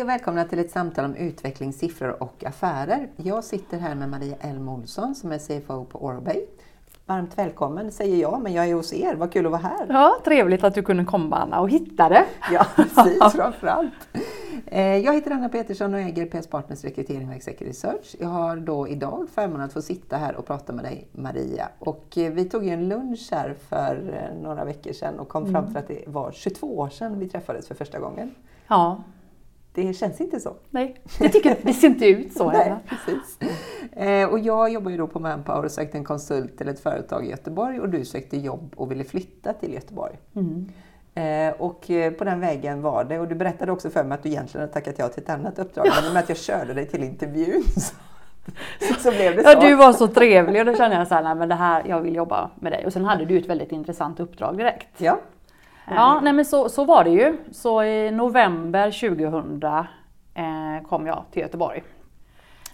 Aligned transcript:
Hej 0.00 0.04
och 0.04 0.08
välkomna 0.08 0.44
till 0.44 0.58
ett 0.58 0.70
samtal 0.70 1.04
om 1.04 1.14
utveckling, 1.14 1.72
siffror 1.72 2.22
och 2.22 2.44
affärer. 2.44 3.08
Jag 3.16 3.44
sitter 3.44 3.78
här 3.78 3.94
med 3.94 4.08
Maria 4.08 4.36
Elm 4.40 4.68
Olsson 4.68 5.14
som 5.14 5.32
är 5.32 5.38
CFO 5.38 5.84
på 5.84 6.04
Orbay. 6.04 6.46
Varmt 7.06 7.38
välkommen 7.38 7.92
säger 7.92 8.16
jag, 8.16 8.42
men 8.42 8.52
jag 8.52 8.68
är 8.68 8.74
hos 8.74 8.92
er. 8.92 9.14
Vad 9.14 9.32
kul 9.32 9.46
att 9.46 9.52
vara 9.52 9.62
här. 9.62 9.86
Ja, 9.88 10.20
trevligt 10.24 10.64
att 10.64 10.74
du 10.74 10.82
kunde 10.82 11.04
komma 11.04 11.36
Anna 11.36 11.60
och 11.60 11.70
hitta 11.70 12.08
det. 12.08 12.24
Ja, 12.52 12.66
precis, 12.76 13.32
framförallt. 13.32 13.92
Eh, 14.66 14.96
jag 14.96 15.14
heter 15.14 15.30
Anna 15.30 15.48
Petersson 15.48 15.94
och 15.94 16.00
äger 16.00 16.26
PS 16.26 16.46
Partners 16.46 16.84
Rekrytering 16.84 17.28
och 17.28 17.34
Executive 17.34 17.70
Research. 17.70 18.16
Jag 18.20 18.28
har 18.28 18.56
då 18.56 18.88
idag 18.88 19.28
förmånen 19.34 19.60
att 19.60 19.72
få 19.72 19.82
sitta 19.82 20.16
här 20.16 20.36
och 20.36 20.46
prata 20.46 20.72
med 20.72 20.84
dig 20.84 21.08
Maria. 21.12 21.68
Och 21.78 22.18
eh, 22.18 22.32
vi 22.32 22.44
tog 22.44 22.64
ju 22.64 22.70
en 22.70 22.88
lunch 22.88 23.28
här 23.32 23.54
för 23.68 23.96
eh, 24.14 24.42
några 24.42 24.64
veckor 24.64 24.92
sedan 24.92 25.18
och 25.18 25.28
kom 25.28 25.52
fram 25.52 25.66
till 25.66 25.76
att 25.76 25.88
det 25.88 26.04
var 26.06 26.32
22 26.32 26.78
år 26.78 26.88
sedan 26.88 27.18
vi 27.18 27.28
träffades 27.28 27.68
för 27.68 27.74
första 27.74 27.98
gången. 27.98 28.34
Ja, 28.68 28.98
Det 29.86 29.94
känns 29.94 30.20
inte 30.20 30.40
så. 30.40 30.56
nej, 30.70 30.96
jag 31.20 31.32
tycker 31.32 31.56
det 31.62 31.72
ser 31.72 31.88
inte 31.88 32.06
ut 32.06 32.32
så. 32.32 32.50
Nej, 32.52 32.74
precis. 32.88 33.38
Eh, 33.92 34.28
och 34.28 34.38
jag 34.38 34.72
jobbar 34.72 34.90
ju 34.90 34.96
då 34.96 35.06
på 35.06 35.18
Manpower 35.18 35.64
och 35.64 35.70
sökte 35.70 35.98
en 35.98 36.04
konsult 36.04 36.58
till 36.58 36.68
ett 36.68 36.80
företag 36.80 37.26
i 37.26 37.30
Göteborg 37.30 37.80
och 37.80 37.88
du 37.88 38.04
sökte 38.04 38.36
jobb 38.36 38.74
och 38.76 38.90
ville 38.90 39.04
flytta 39.04 39.52
till 39.52 39.74
Göteborg. 39.74 40.18
Mm. 40.34 40.68
Eh, 41.14 41.54
och 41.60 41.90
eh, 41.90 42.12
på 42.12 42.24
den 42.24 42.40
vägen 42.40 42.82
var 42.82 43.04
det. 43.04 43.18
Och 43.18 43.28
du 43.28 43.34
berättade 43.34 43.72
också 43.72 43.90
för 43.90 44.04
mig 44.04 44.14
att 44.14 44.22
du 44.22 44.28
egentligen 44.28 44.60
hade 44.60 44.72
tackat 44.72 44.94
ja 44.98 45.08
till 45.08 45.22
ett 45.22 45.30
annat 45.30 45.58
uppdrag. 45.58 45.86
Men 45.96 46.04
i 46.04 46.08
och 46.08 46.12
med 46.12 46.22
att 46.22 46.28
jag 46.28 46.38
körde 46.38 46.74
dig 46.74 46.86
till 46.86 47.02
intervjun 47.02 47.62
så, 48.80 48.94
så 48.98 49.10
blev 49.10 49.36
det 49.36 49.42
så. 49.42 49.50
Ja, 49.50 49.60
du 49.60 49.74
var 49.74 49.92
så 49.92 50.06
trevlig 50.08 50.60
och 50.60 50.66
då 50.66 50.76
kände 50.76 50.96
jag 50.96 51.08
så 51.08 51.14
här, 51.14 51.22
nej 51.22 51.34
men 51.34 51.48
det 51.48 51.54
här, 51.54 51.84
jag 51.88 52.00
vill 52.00 52.16
jobba 52.16 52.50
med 52.54 52.72
dig. 52.72 52.86
Och 52.86 52.92
sen 52.92 53.04
hade 53.04 53.24
du 53.24 53.38
ett 53.38 53.46
väldigt 53.46 53.72
intressant 53.72 54.20
uppdrag 54.20 54.56
direkt. 54.56 54.88
Ja. 54.98 55.18
Ja, 55.94 56.20
nej 56.22 56.32
men 56.32 56.44
så, 56.44 56.68
så 56.68 56.84
var 56.84 57.04
det 57.04 57.10
ju. 57.10 57.36
Så 57.52 57.82
i 57.82 58.10
november 58.10 58.90
2000 58.90 59.62
eh, 60.34 60.88
kom 60.88 61.06
jag 61.06 61.24
till 61.30 61.42
Göteborg. 61.42 61.82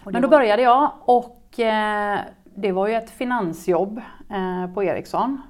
Men 0.03 0.21
då 0.21 0.27
började 0.27 0.61
jag 0.61 0.91
och 0.99 1.59
eh, 1.59 2.19
det 2.55 2.71
var 2.71 2.87
ju 2.87 2.93
ett 2.93 3.09
finansjobb 3.09 4.01
eh, 4.29 4.73
på 4.73 4.83
Ericsson. 4.83 5.41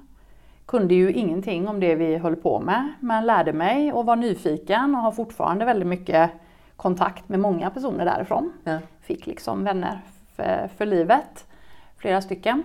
Kunde 0.66 0.94
ju 0.94 1.12
ingenting 1.12 1.68
om 1.68 1.80
det 1.80 1.94
vi 1.94 2.16
höll 2.16 2.36
på 2.36 2.60
med, 2.60 2.92
men 3.00 3.26
lärde 3.26 3.52
mig 3.52 3.92
och 3.92 4.06
var 4.06 4.16
nyfiken 4.16 4.94
och 4.94 5.00
har 5.00 5.12
fortfarande 5.12 5.64
väldigt 5.64 5.88
mycket 5.88 6.30
kontakt 6.76 7.28
med 7.28 7.40
många 7.40 7.70
personer 7.70 8.04
därifrån. 8.04 8.52
Ja. 8.64 8.78
Fick 9.00 9.26
liksom 9.26 9.64
vänner 9.64 10.00
för, 10.36 10.70
för 10.76 10.86
livet, 10.86 11.46
flera 11.96 12.20
stycken. 12.20 12.62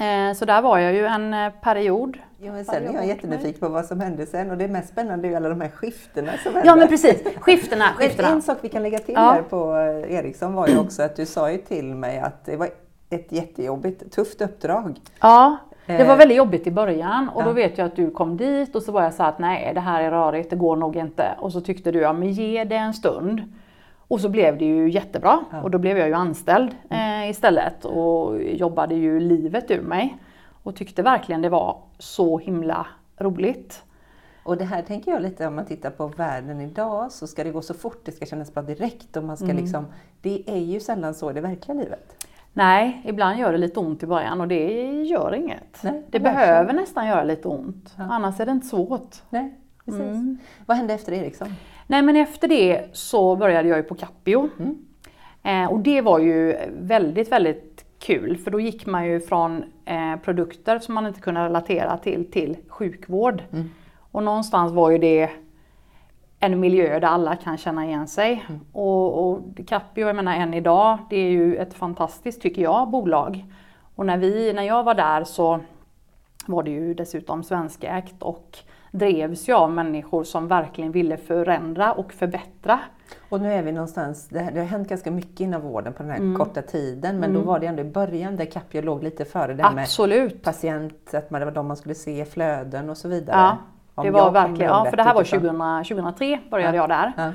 Eh, 0.00 0.34
så 0.34 0.44
där 0.44 0.62
var 0.62 0.78
jag 0.78 0.94
ju 0.94 1.06
en 1.06 1.34
eh, 1.34 1.52
period. 1.62 2.18
Ja, 2.38 2.52
men 2.52 2.64
sen 2.64 2.88
är 2.88 2.94
jag 2.94 3.06
jättenyfiken 3.06 3.60
på 3.60 3.68
vad 3.68 3.84
som 3.84 4.00
hände 4.00 4.26
sen 4.26 4.50
och 4.50 4.56
det 4.56 4.68
mest 4.68 4.88
spännande 4.88 5.28
är 5.28 5.30
ju 5.30 5.36
alla 5.36 5.48
de 5.48 5.60
här 5.60 5.68
skiftena 5.68 6.32
som 6.42 6.54
hände. 6.54 6.68
Ja 6.68 6.76
men 6.76 6.88
precis, 6.88 7.22
skiftena. 7.40 7.84
Skiftena. 7.96 8.28
en 8.28 8.42
sak 8.42 8.58
vi 8.60 8.68
kan 8.68 8.82
lägga 8.82 8.98
till 8.98 9.14
Ja. 9.14 9.20
här 9.32 9.42
på 9.42 9.76
eh, 9.76 10.14
Ericsson 10.14 10.54
var 10.54 10.68
ju 10.68 10.78
också 10.78 11.02
att 11.02 11.16
du 11.16 11.26
sa 11.26 11.50
ju 11.50 11.58
till 11.58 11.94
mig 11.94 12.18
att 12.18 12.44
det 12.44 12.56
var 12.56 12.68
ett 13.10 13.32
jättejobbigt, 13.32 14.12
tufft 14.12 14.40
uppdrag. 14.40 15.00
Ja, 15.20 15.56
det 15.86 16.04
var 16.04 16.16
väldigt 16.16 16.36
jobbigt 16.36 16.66
i 16.66 16.70
början 16.70 17.28
och 17.28 17.42
då 17.42 17.50
ja. 17.50 17.52
vet 17.52 17.78
jag 17.78 17.86
att 17.86 17.96
du 17.96 18.10
kom 18.10 18.36
dit 18.36 18.74
och 18.76 18.82
så 18.82 18.92
var 18.92 19.02
jag 19.02 19.14
så 19.14 19.22
att 19.22 19.38
nej 19.38 19.70
det 19.74 19.80
här 19.80 20.02
är 20.02 20.10
rörigt, 20.10 20.50
det 20.50 20.56
går 20.56 20.76
nog 20.76 20.96
inte. 20.96 21.34
Och 21.38 21.52
så 21.52 21.60
tyckte 21.60 21.92
du, 21.92 22.00
ja 22.00 22.12
men 22.12 22.32
ge 22.32 22.64
det 22.64 22.76
en 22.76 22.94
stund. 22.94 23.42
Och 24.08 24.20
så 24.20 24.28
blev 24.28 24.58
det 24.58 24.64
ju 24.64 24.90
jättebra 24.90 25.44
Ja. 25.50 25.62
och 25.62 25.70
då 25.70 25.78
blev 25.78 25.98
jag 25.98 26.08
ju 26.08 26.14
anställd 26.14 26.74
eh, 26.90 27.30
istället 27.30 27.84
och 27.84 28.42
jobbade 28.42 28.94
ju 28.94 29.20
livet 29.20 29.70
ur 29.70 29.80
mig. 29.82 30.16
Och 30.62 30.76
tyckte 30.76 31.02
verkligen 31.02 31.42
det 31.42 31.48
var 31.48 31.78
så 31.98 32.38
himla 32.38 32.86
roligt. 33.18 33.82
Och 34.44 34.56
det 34.56 34.64
här 34.64 34.82
tänker 34.82 35.10
jag 35.10 35.22
lite 35.22 35.46
om 35.46 35.54
man 35.54 35.66
tittar 35.66 35.90
på 35.90 36.06
världen 36.06 36.60
idag 36.60 37.12
så 37.12 37.26
ska 37.26 37.44
det 37.44 37.50
gå 37.50 37.62
så 37.62 37.74
fort, 37.74 38.02
det 38.04 38.12
ska 38.12 38.26
kännas 38.26 38.54
bra 38.54 38.62
direkt 38.62 39.16
och 39.16 39.24
man 39.24 39.36
ska 39.36 39.44
Mm. 39.44 39.56
liksom, 39.56 39.86
det 40.22 40.42
är 40.46 40.58
ju 40.58 40.80
sällan 40.80 41.14
så 41.14 41.30
i 41.30 41.34
det 41.34 41.40
verkliga 41.40 41.76
livet. 41.78 42.26
Nej, 42.52 43.02
ibland 43.04 43.38
gör 43.38 43.52
det 43.52 43.58
lite 43.58 43.80
ont 43.80 44.02
i 44.02 44.06
början 44.06 44.40
och 44.40 44.48
det 44.48 44.92
gör 45.02 45.34
inget. 45.34 45.80
Nej, 45.82 45.92
det 45.92 46.18
verkligen. 46.18 46.22
behöver 46.22 46.72
nästan 46.72 47.06
göra 47.06 47.24
lite 47.24 47.48
ont, 47.48 47.94
Ja. 47.98 48.04
annars 48.10 48.40
är 48.40 48.46
det 48.46 48.52
inte 48.52 48.66
svårt. 48.66 49.16
Nej, 49.30 49.54
precis. 49.84 50.00
Mm. 50.00 50.38
Vad 50.66 50.76
hände 50.76 50.94
efter 50.94 51.12
Ericsson? 51.12 51.48
Nej 51.86 52.02
men 52.02 52.16
efter 52.16 52.48
det 52.48 52.84
så 52.92 53.36
började 53.36 53.68
jag 53.68 53.78
ju 53.78 53.84
på 53.84 53.94
Capio. 53.94 54.48
Mm. 54.58 54.86
Eh, 55.42 55.72
och 55.72 55.78
det 55.78 56.00
var 56.00 56.18
ju 56.18 56.56
väldigt, 56.80 57.32
väldigt 57.32 57.84
kul 57.98 58.36
för 58.36 58.50
då 58.50 58.60
gick 58.60 58.86
man 58.86 59.06
ju 59.06 59.20
från 59.20 59.64
eh, 59.84 60.16
produkter 60.16 60.78
som 60.78 60.94
man 60.94 61.06
inte 61.06 61.20
kunde 61.20 61.44
relatera 61.44 61.98
till, 61.98 62.30
till 62.30 62.56
sjukvård. 62.68 63.42
Mm. 63.52 63.70
Och 64.10 64.22
någonstans 64.22 64.72
var 64.72 64.90
ju 64.90 64.98
det 64.98 65.30
en 66.38 66.60
miljö 66.60 67.00
där 67.00 67.08
alla 67.08 67.36
kan 67.36 67.58
känna 67.58 67.86
igen 67.86 68.08
sig. 68.08 68.44
Mm. 68.48 68.60
Och, 68.72 69.28
och 69.28 69.40
Capio, 69.66 70.06
jag 70.06 70.16
menar 70.16 70.34
än 70.34 70.54
idag, 70.54 70.98
det 71.10 71.16
är 71.16 71.30
ju 71.30 71.56
ett 71.56 71.74
fantastiskt, 71.74 72.42
tycker 72.42 72.62
jag, 72.62 72.90
bolag. 72.90 73.44
Och 73.94 74.06
när, 74.06 74.18
vi, 74.18 74.52
när 74.52 74.62
jag 74.62 74.84
var 74.84 74.94
där 74.94 75.24
så 75.24 75.60
var 76.46 76.62
det 76.62 76.70
ju 76.70 76.94
dessutom 76.94 77.42
svenskägt 77.42 78.22
och 78.22 78.58
drevs 78.98 79.48
ju 79.48 79.52
av 79.52 79.70
människor 79.70 80.24
som 80.24 80.48
verkligen 80.48 80.92
ville 80.92 81.16
förändra 81.16 81.92
och 81.92 82.12
förbättra. 82.12 82.78
Och 83.28 83.40
nu 83.40 83.52
är 83.52 83.62
vi 83.62 83.72
någonstans, 83.72 84.28
det, 84.28 84.50
det 84.54 84.60
har 84.60 84.66
hänt 84.66 84.88
ganska 84.88 85.10
mycket 85.10 85.40
inom 85.40 85.62
vården 85.62 85.92
på 85.92 86.02
den 86.02 86.10
här 86.12 86.18
Mm. 86.18 86.36
korta 86.36 86.62
tiden 86.62 87.20
men 87.20 87.32
då 87.34 87.40
var 87.40 87.58
det 87.58 87.66
ändå 87.66 87.82
i 87.82 87.84
början 87.84 88.36
där 88.36 88.44
Capio 88.44 88.82
låg 88.82 89.02
lite 89.02 89.24
före 89.24 89.54
det 89.54 89.62
här 89.62 89.72
med 89.74 89.82
Absolut. 89.82 90.42
patient, 90.42 91.14
att 91.14 91.30
man, 91.30 91.40
det 91.40 91.44
var 91.44 91.52
de 91.52 91.66
man 91.66 91.76
skulle 91.76 91.94
se, 91.94 92.24
flöden 92.24 92.90
och 92.90 92.96
så 92.96 93.08
vidare. 93.08 93.36
Ja, 93.36 93.56
Om 93.94 94.02
det 94.04 94.08
jag 94.08 94.12
var 94.24 94.30
verkligen, 94.30 94.70
ja, 94.72 94.86
för 94.90 94.96
det 94.96 95.02
här 95.02 95.14
var 95.14 95.20
utifrån. 95.20 95.40
2000, 95.40 95.84
2003 95.84 96.40
började 96.50 96.76
Ja. 96.76 96.82
jag 96.82 96.88
där. 96.90 97.12
Ja. 97.16 97.32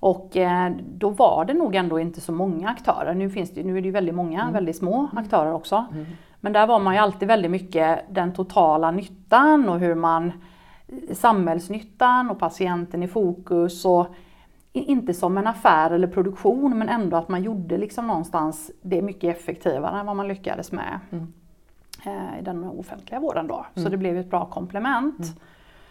Och 0.00 0.36
eh, 0.36 0.72
då 0.94 1.08
var 1.08 1.44
det 1.44 1.54
nog 1.54 1.74
ändå 1.74 1.98
inte 1.98 2.20
så 2.20 2.32
många 2.32 2.68
aktörer. 2.68 3.14
Nu, 3.14 3.30
finns 3.30 3.50
det, 3.50 3.62
nu 3.62 3.76
är 3.78 3.80
det 3.80 3.86
ju 3.86 3.92
väldigt 3.92 4.14
många, 4.14 4.50
väldigt 4.52 4.76
små 4.76 5.08
aktörer 5.16 5.52
också. 5.52 5.84
Mm. 5.92 6.06
Men 6.40 6.52
där 6.52 6.66
var 6.66 6.78
man 6.78 6.94
ju 6.94 7.00
alltid 7.00 7.28
väldigt 7.28 7.50
mycket 7.50 8.00
den 8.10 8.32
totala 8.32 8.90
nyttan 8.90 9.68
och 9.68 9.78
hur 9.80 9.94
man 9.94 10.32
samhällsnyttan 11.12 12.30
och 12.30 12.38
patienten 12.38 13.02
i 13.02 13.08
fokus. 13.08 13.84
Och 13.84 14.06
inte 14.72 15.14
som 15.14 15.38
en 15.38 15.46
affär 15.46 15.90
eller 15.90 16.06
produktion 16.06 16.78
men 16.78 16.88
ändå 16.88 17.16
att 17.16 17.28
man 17.28 17.42
gjorde 17.42 17.78
liksom 17.78 18.06
någonstans 18.06 18.70
det 18.82 19.02
mycket 19.02 19.36
effektivare 19.36 20.00
än 20.00 20.06
vad 20.06 20.16
man 20.16 20.28
lyckades 20.28 20.72
med 20.72 21.00
Mm. 21.10 21.32
eh, 22.06 22.38
i 22.38 22.42
den 22.42 22.64
offentliga 22.64 23.20
vården 23.20 23.46
då. 23.46 23.66
Så 23.74 23.80
Mm. 23.80 23.90
det 23.92 23.96
blev 23.96 24.16
ett 24.18 24.30
bra 24.30 24.44
komplement. 24.44 25.40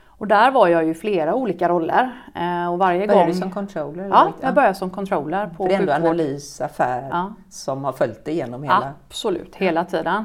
Och 0.08 0.28
där 0.28 0.52
var 0.52 0.68
jag 0.68 0.86
ju 0.86 0.94
flera 0.94 1.36
olika 1.36 1.70
roller. 1.70 2.12
Eh, 2.36 2.72
och 2.72 2.80
varje 2.80 3.08
Började 3.08 3.14
gång... 3.26 3.28
du 3.28 3.34
som 3.34 3.52
controller? 3.52 4.04
eller 4.04 4.16
Ja, 4.16 4.24
vad? 4.40 4.48
jag 4.48 4.56
började 4.56 4.74
som 4.76 4.90
controller 4.90 5.48
på 5.48 5.54
För 5.64 5.68
det 5.70 5.76
är 5.76 5.80
ändå 5.80 5.92
sjukvård. 5.94 6.10
analys, 6.10 6.62
affär 6.62 7.08
Ja. 7.12 7.34
som 7.50 7.84
har 7.84 7.92
följt 7.92 8.26
dig 8.26 8.34
igenom 8.34 8.64
hela... 8.64 8.94
Absolut, 9.08 9.56
hela 9.56 9.86
tiden. 9.86 10.24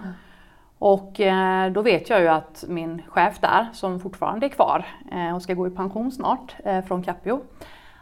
Och 0.78 1.20
eh, 1.20 1.72
då 1.72 1.82
vet 1.82 2.10
jag 2.10 2.20
ju 2.20 2.28
att 2.28 2.64
min 2.68 3.02
chef 3.08 3.40
där, 3.40 3.66
som 3.72 4.00
fortfarande 4.00 4.46
är 4.46 4.50
kvar 4.50 4.86
eh, 5.12 5.34
och 5.34 5.42
ska 5.42 5.54
gå 5.54 5.66
i 5.66 5.70
pension 5.70 6.12
snart 6.12 6.56
eh, 6.64 6.84
från 6.84 7.02
Capio. 7.02 7.40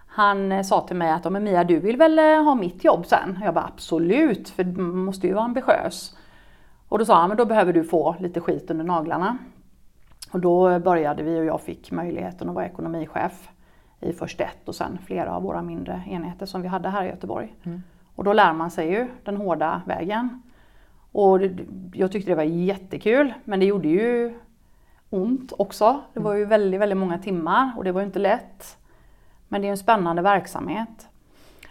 Han 0.06 0.64
sa 0.64 0.80
till 0.80 0.96
mig 0.96 1.10
att 1.10 1.24
"Ja, 1.24 1.30
men 1.30 1.44
Mia 1.44 1.64
du 1.64 1.80
vill 1.80 1.96
väl 1.96 2.18
ha 2.18 2.54
mitt 2.54 2.84
jobb 2.84 3.06
sen? 3.06 3.38
Jag 3.42 3.54
bara 3.54 3.70
absolut, 3.74 4.48
för 4.48 4.64
man 4.64 5.04
måste 5.04 5.26
ju 5.26 5.32
vara 5.32 5.44
ambitiös. 5.44 6.16
Och 6.88 6.98
då 6.98 7.04
sa 7.04 7.20
han, 7.20 7.28
men 7.28 7.36
då 7.36 7.44
behöver 7.44 7.72
du 7.72 7.84
få 7.84 8.16
lite 8.18 8.40
skit 8.40 8.70
under 8.70 8.84
naglarna. 8.84 9.38
Och 10.32 10.40
då 10.40 10.78
började 10.78 11.22
vi 11.22 11.40
och 11.40 11.44
jag 11.44 11.60
fick 11.60 11.90
möjligheten 11.90 12.48
att 12.48 12.54
vara 12.54 12.66
ekonomichef 12.66 13.48
i 14.00 14.12
först 14.12 14.40
ett 14.40 14.68
och 14.68 14.74
sen 14.74 14.98
flera 15.06 15.36
av 15.36 15.42
våra 15.42 15.62
mindre 15.62 16.02
enheter 16.06 16.46
som 16.46 16.62
vi 16.62 16.68
hade 16.68 16.88
här 16.88 17.04
i 17.04 17.08
Göteborg. 17.08 17.54
Mm. 17.62 17.82
Och 18.14 18.24
då 18.24 18.32
lär 18.32 18.52
man 18.52 18.70
sig 18.70 18.90
ju 18.90 19.08
den 19.24 19.36
hårda 19.36 19.82
vägen. 19.86 20.42
Och 21.14 21.40
jag 21.92 22.12
tyckte 22.12 22.30
det 22.30 22.34
var 22.34 22.42
jättekul 22.42 23.34
men 23.44 23.60
det 23.60 23.66
gjorde 23.66 23.88
ju 23.88 24.34
ont 25.10 25.52
också. 25.58 26.00
Det 26.12 26.20
var 26.20 26.34
ju 26.34 26.44
väldigt, 26.44 26.80
väldigt 26.80 26.98
många 26.98 27.18
timmar 27.18 27.72
och 27.76 27.84
det 27.84 27.92
var 27.92 28.00
ju 28.00 28.06
inte 28.06 28.18
lätt. 28.18 28.76
Men 29.48 29.60
det 29.60 29.66
är 29.66 29.70
en 29.70 29.78
spännande 29.78 30.22
verksamhet. 30.22 31.08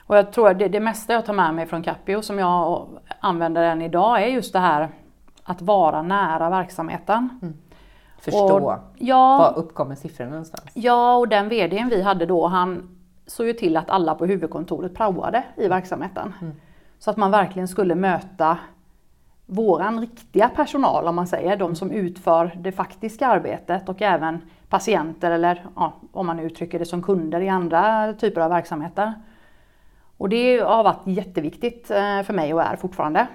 Och 0.07 0.17
jag 0.17 0.31
tror 0.31 0.49
att 0.49 0.59
det, 0.59 0.67
det 0.67 0.79
mesta 0.79 1.13
jag 1.13 1.25
tar 1.25 1.33
med 1.33 1.55
mig 1.55 1.65
från 1.65 1.83
Capio 1.83 2.21
som 2.21 2.39
jag 2.39 2.87
använder 3.19 3.63
än 3.63 3.81
idag 3.81 4.23
är 4.23 4.27
just 4.27 4.53
det 4.53 4.59
här 4.59 4.89
att 5.43 5.61
vara 5.61 6.01
nära 6.01 6.49
verksamheten. 6.49 7.53
Förstå. 8.19 8.59
Och, 8.59 8.79
ja, 8.97 9.37
Var 9.37 9.63
uppkommer 9.63 9.95
siffrorna 9.95 10.29
någonstans? 10.29 10.71
Ja, 10.73 11.15
och 11.15 11.27
den 11.27 11.49
VDn 11.49 11.89
vi 11.89 12.01
hade 12.01 12.25
då, 12.25 12.47
han 12.47 12.97
såg 13.27 13.47
ju 13.47 13.53
till 13.53 13.77
att 13.77 13.89
alla 13.89 14.15
på 14.15 14.25
huvudkontoret 14.25 14.95
praoade 14.95 15.43
i 15.55 15.67
verksamheten. 15.67 16.33
Så 16.99 17.11
att 17.11 17.17
man 17.17 17.31
verkligen 17.31 17.67
skulle 17.67 17.95
möta 17.95 18.57
våran 19.45 20.01
riktiga 20.01 20.49
personal, 20.49 21.07
om 21.07 21.15
man 21.15 21.27
säger, 21.27 21.57
de 21.57 21.75
som 21.75 21.91
utför 21.91 22.51
det 22.59 22.71
faktiska 22.71 23.27
arbetet 23.27 23.89
och 23.89 24.01
även 24.01 24.41
patienter 24.69 25.31
eller 25.31 25.65
ja, 25.75 25.93
om 26.11 26.27
man 26.27 26.39
uttrycker 26.39 26.79
det 26.79 26.85
som 26.85 27.03
kunder 27.03 27.41
i 27.41 27.49
andra 27.49 28.13
typer 28.13 28.41
av 28.41 28.49
verksamheter. 28.49 29.13
Och 30.17 30.29
det 30.29 30.59
har 30.59 30.83
varit 30.83 31.01
jätteviktigt 31.05 31.91
eh, 31.91 32.21
för 32.21 32.33
mig 32.33 32.53
och 32.53 32.61
är 32.61 32.75
fortfarande. 32.75 33.27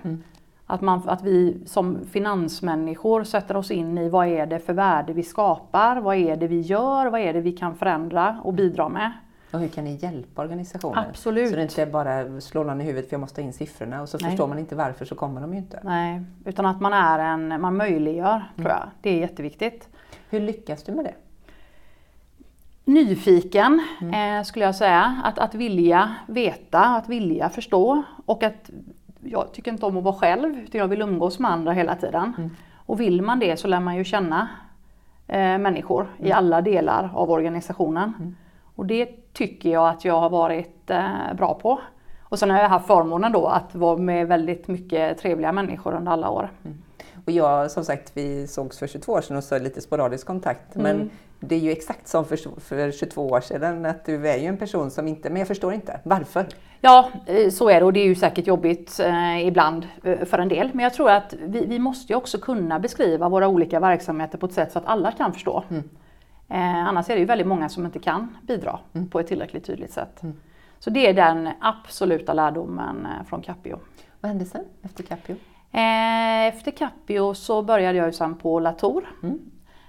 Att, 0.66 0.80
man, 0.80 1.02
att 1.06 1.22
vi 1.22 1.60
som 1.66 1.98
finansmänniskor 2.10 3.24
sätter 3.24 3.56
oss 3.56 3.70
in 3.70 3.98
i 3.98 4.08
vad 4.08 4.26
är 4.26 4.46
det 4.46 4.58
för 4.58 4.72
värde 4.72 5.12
vi 5.12 5.22
skapar, 5.22 5.96
vad 5.96 6.16
är 6.16 6.36
det 6.36 6.46
vi 6.46 6.60
gör, 6.60 7.06
vad 7.06 7.20
är 7.20 7.32
det 7.32 7.40
vi 7.40 7.52
kan 7.52 7.74
förändra 7.74 8.40
och 8.44 8.54
bidra 8.54 8.88
med. 8.88 9.12
Och 9.52 9.60
hur 9.60 9.68
kan 9.68 9.84
ni 9.84 9.98
hjälpa 10.02 10.42
organisationen? 10.42 11.04
Absolut. 11.08 11.50
Så 11.50 11.56
det 11.56 11.62
inte 11.62 11.86
bara 11.86 12.40
slår 12.40 12.64
någon 12.64 12.80
i 12.80 12.84
huvudet 12.84 13.08
för 13.08 13.14
jag 13.14 13.20
måste 13.20 13.40
ha 13.40 13.46
in 13.46 13.52
siffrorna 13.52 14.02
och 14.02 14.08
så 14.08 14.18
Nej. 14.20 14.30
förstår 14.30 14.46
man 14.46 14.58
inte 14.58 14.74
varför 14.74 15.04
så 15.04 15.14
kommer 15.14 15.40
de 15.40 15.52
ju 15.52 15.58
inte. 15.58 15.80
Nej, 15.82 16.22
utan 16.44 16.66
att 16.66 16.80
man 16.80 16.92
är 16.92 17.18
en, 17.18 17.60
man 17.60 17.76
möjliggör 17.76 18.44
tror 18.56 18.68
jag. 18.68 18.90
Det 19.02 19.10
är 19.10 19.18
jätteviktigt. 19.18 19.88
Hur 20.30 20.40
lyckas 20.40 20.82
du 20.82 20.92
med 20.92 21.04
det? 21.04 21.14
Nyfiken 22.84 23.80
eh, 24.00 24.42
skulle 24.44 24.64
jag 24.64 24.74
säga. 24.74 25.20
Att, 25.24 25.38
att 25.38 25.54
vilja 25.54 26.14
veta, 26.26 26.80
att 26.80 27.08
vilja 27.08 27.48
förstå 27.48 28.02
och 28.26 28.42
att 28.42 28.70
jag 29.20 29.52
tycker 29.52 29.72
inte 29.72 29.86
om 29.86 29.96
att 29.96 30.04
vara 30.04 30.14
själv 30.14 30.58
utan 30.58 30.78
jag 30.78 30.88
vill 30.88 31.02
umgås 31.02 31.38
med 31.38 31.50
andra 31.50 31.72
hela 31.72 31.94
tiden. 31.94 32.56
Och 32.76 33.00
vill 33.00 33.22
man 33.22 33.38
det 33.38 33.56
så 33.56 33.68
lär 33.68 33.80
man 33.80 33.96
ju 33.96 34.04
känna 34.04 34.48
eh, 35.26 35.58
människor 35.58 36.06
i 36.18 36.32
alla 36.32 36.60
delar 36.60 37.10
av 37.14 37.30
organisationen. 37.30 38.36
Och 38.78 38.86
det 38.86 39.32
tycker 39.32 39.70
jag 39.70 39.88
att 39.88 40.04
jag 40.04 40.20
har 40.20 40.30
varit 40.30 40.90
eh, 40.90 41.34
bra 41.36 41.54
på. 41.54 41.80
Och 42.22 42.38
sen 42.38 42.50
har 42.50 42.58
jag 42.58 42.68
haft 42.68 42.86
förmånen 42.86 43.32
då 43.32 43.46
att 43.46 43.74
vara 43.74 43.96
med 43.96 44.28
väldigt 44.28 44.68
mycket 44.68 45.18
trevliga 45.18 45.52
människor 45.52 45.94
under 45.94 46.12
alla 46.12 46.30
år. 46.30 46.50
Och 47.24 47.32
jag, 47.32 47.70
som 47.70 47.84
sagt, 47.84 48.10
vi 48.14 48.46
sågs 48.46 48.78
för 48.78 48.86
22 48.86 49.12
år 49.12 49.20
sedan 49.20 49.36
och 49.36 49.44
så 49.44 49.58
lite 49.58 49.80
sporadisk 49.80 50.26
kontakt. 50.26 50.74
Men 50.74 51.10
det 51.40 51.54
är 51.54 51.58
ju 51.58 51.70
exakt 51.70 52.08
som 52.08 52.24
för, 52.24 52.60
för 52.60 52.92
22 52.92 53.28
år 53.28 53.40
sedan 53.40 53.86
att 53.86 54.04
du 54.04 54.28
är 54.28 54.36
ju 54.36 54.46
en 54.46 54.56
person 54.56 54.90
som 54.90 55.08
inte, 55.08 55.30
men 55.30 55.38
jag 55.38 55.48
förstår 55.48 55.74
inte. 55.74 56.00
Varför? 56.02 56.46
Ja, 56.80 57.10
eh, 57.26 57.50
så 57.50 57.68
är 57.68 57.80
det 57.80 57.86
och 57.86 57.92
det 57.92 58.00
är 58.00 58.06
ju 58.06 58.14
säkert 58.14 58.46
jobbigt 58.46 59.00
eh, 59.00 59.46
ibland 59.46 59.86
eh, 60.04 60.24
för 60.24 60.38
en 60.38 60.48
del. 60.48 60.70
Men 60.72 60.82
jag 60.82 60.94
tror 60.94 61.10
att 61.10 61.34
vi, 61.46 61.66
vi 61.66 61.78
måste 61.78 62.12
ju 62.12 62.16
också 62.16 62.38
kunna 62.38 62.78
beskriva 62.78 63.28
våra 63.28 63.48
olika 63.48 63.80
verksamheter 63.80 64.38
på 64.38 64.46
ett 64.46 64.52
sätt 64.52 64.72
så 64.72 64.78
att 64.78 64.86
alla 64.86 65.12
kan 65.12 65.32
förstå. 65.32 65.64
Eh, 66.48 66.86
annars 66.88 67.10
är 67.10 67.14
det 67.14 67.20
ju 67.20 67.26
väldigt 67.26 67.46
många 67.46 67.68
som 67.68 67.84
inte 67.86 67.98
kan 67.98 68.36
bidra 68.42 68.78
på 69.10 69.20
ett 69.20 69.26
tillräckligt 69.26 69.64
tydligt 69.64 69.90
sätt. 69.92 70.22
Så 70.78 70.90
det 70.90 71.06
är 71.08 71.14
den 71.14 71.48
absoluta 71.60 72.32
lärdomen 72.32 73.06
eh, 73.06 73.26
från 73.26 73.42
Capio. 73.42 73.78
Vad 74.20 74.28
hände 74.28 74.44
sen 74.44 74.64
efter 74.82 75.02
Capio? 75.02 75.36
Eh, 75.72 76.46
Efter 76.46 76.70
Capio 76.70 77.34
så 77.34 77.62
började 77.62 77.98
jag 77.98 78.06
ju 78.06 78.12
sen 78.12 78.34
på 78.34 78.60
Latour, 78.60 79.08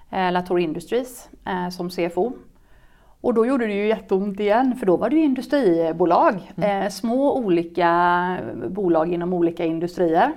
eh, 0.10 0.32
Latour 0.32 0.60
Industries 0.60 1.30
eh, 1.46 1.70
som 1.70 1.90
CFO. 1.90 2.34
Och 3.22 3.34
då 3.34 3.46
gjorde 3.46 3.68
det 3.68 3.74
ju 3.74 3.88
jätteont 3.88 4.40
igen 4.40 4.76
för 4.76 4.86
då 4.86 4.98
var 4.98 5.10
det 5.10 5.16
ju 5.16 5.24
industribolag. 5.24 6.52
Eh, 6.58 6.90
små 6.90 7.38
olika 7.38 8.38
bolag 8.70 9.14
inom 9.14 9.34
olika 9.34 9.66
industrier. 9.66 10.32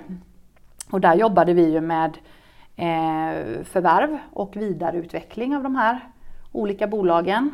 Och 0.91 1.01
där 1.01 1.15
jobbade 1.15 1.53
vi 1.53 1.71
ju 1.71 1.81
med 1.81 2.17
eh, 2.75 3.63
förvärv 3.63 4.17
och 4.33 4.55
vidareutveckling 4.57 5.55
av 5.55 5.63
de 5.63 5.75
här 5.75 5.99
olika 6.53 6.87
bolagen. 6.87 7.53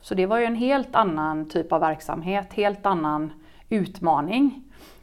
Så 0.00 0.14
det 0.14 0.26
var 0.26 0.38
ju 0.38 0.44
en 0.44 0.54
helt 0.54 0.94
annan 0.94 1.48
typ 1.48 1.72
av 1.72 1.80
verksamhet, 1.80 2.52
helt 2.52 2.86
annan 2.86 3.32
utmaning. 3.68 4.62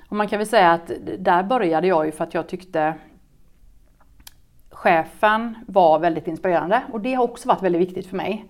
Och 0.10 0.16
man 0.16 0.28
kan 0.28 0.40
väl 0.40 0.48
säga 0.48 0.72
att 0.72 0.92
där 1.20 1.44
började 1.44 1.88
jag 1.88 2.06
ju 2.06 2.12
för 2.12 2.24
att 2.24 2.34
jag 2.34 2.48
tyckte 2.48 2.94
chefen 4.70 5.56
var 5.68 6.00
väldigt 6.00 6.28
inspirerande 6.28 6.84
och 6.92 7.02
det 7.02 7.14
har 7.14 7.24
också 7.24 7.48
varit 7.48 7.62
väldigt 7.62 7.82
viktigt 7.82 8.08
för 8.08 8.16
mig. 8.16 8.46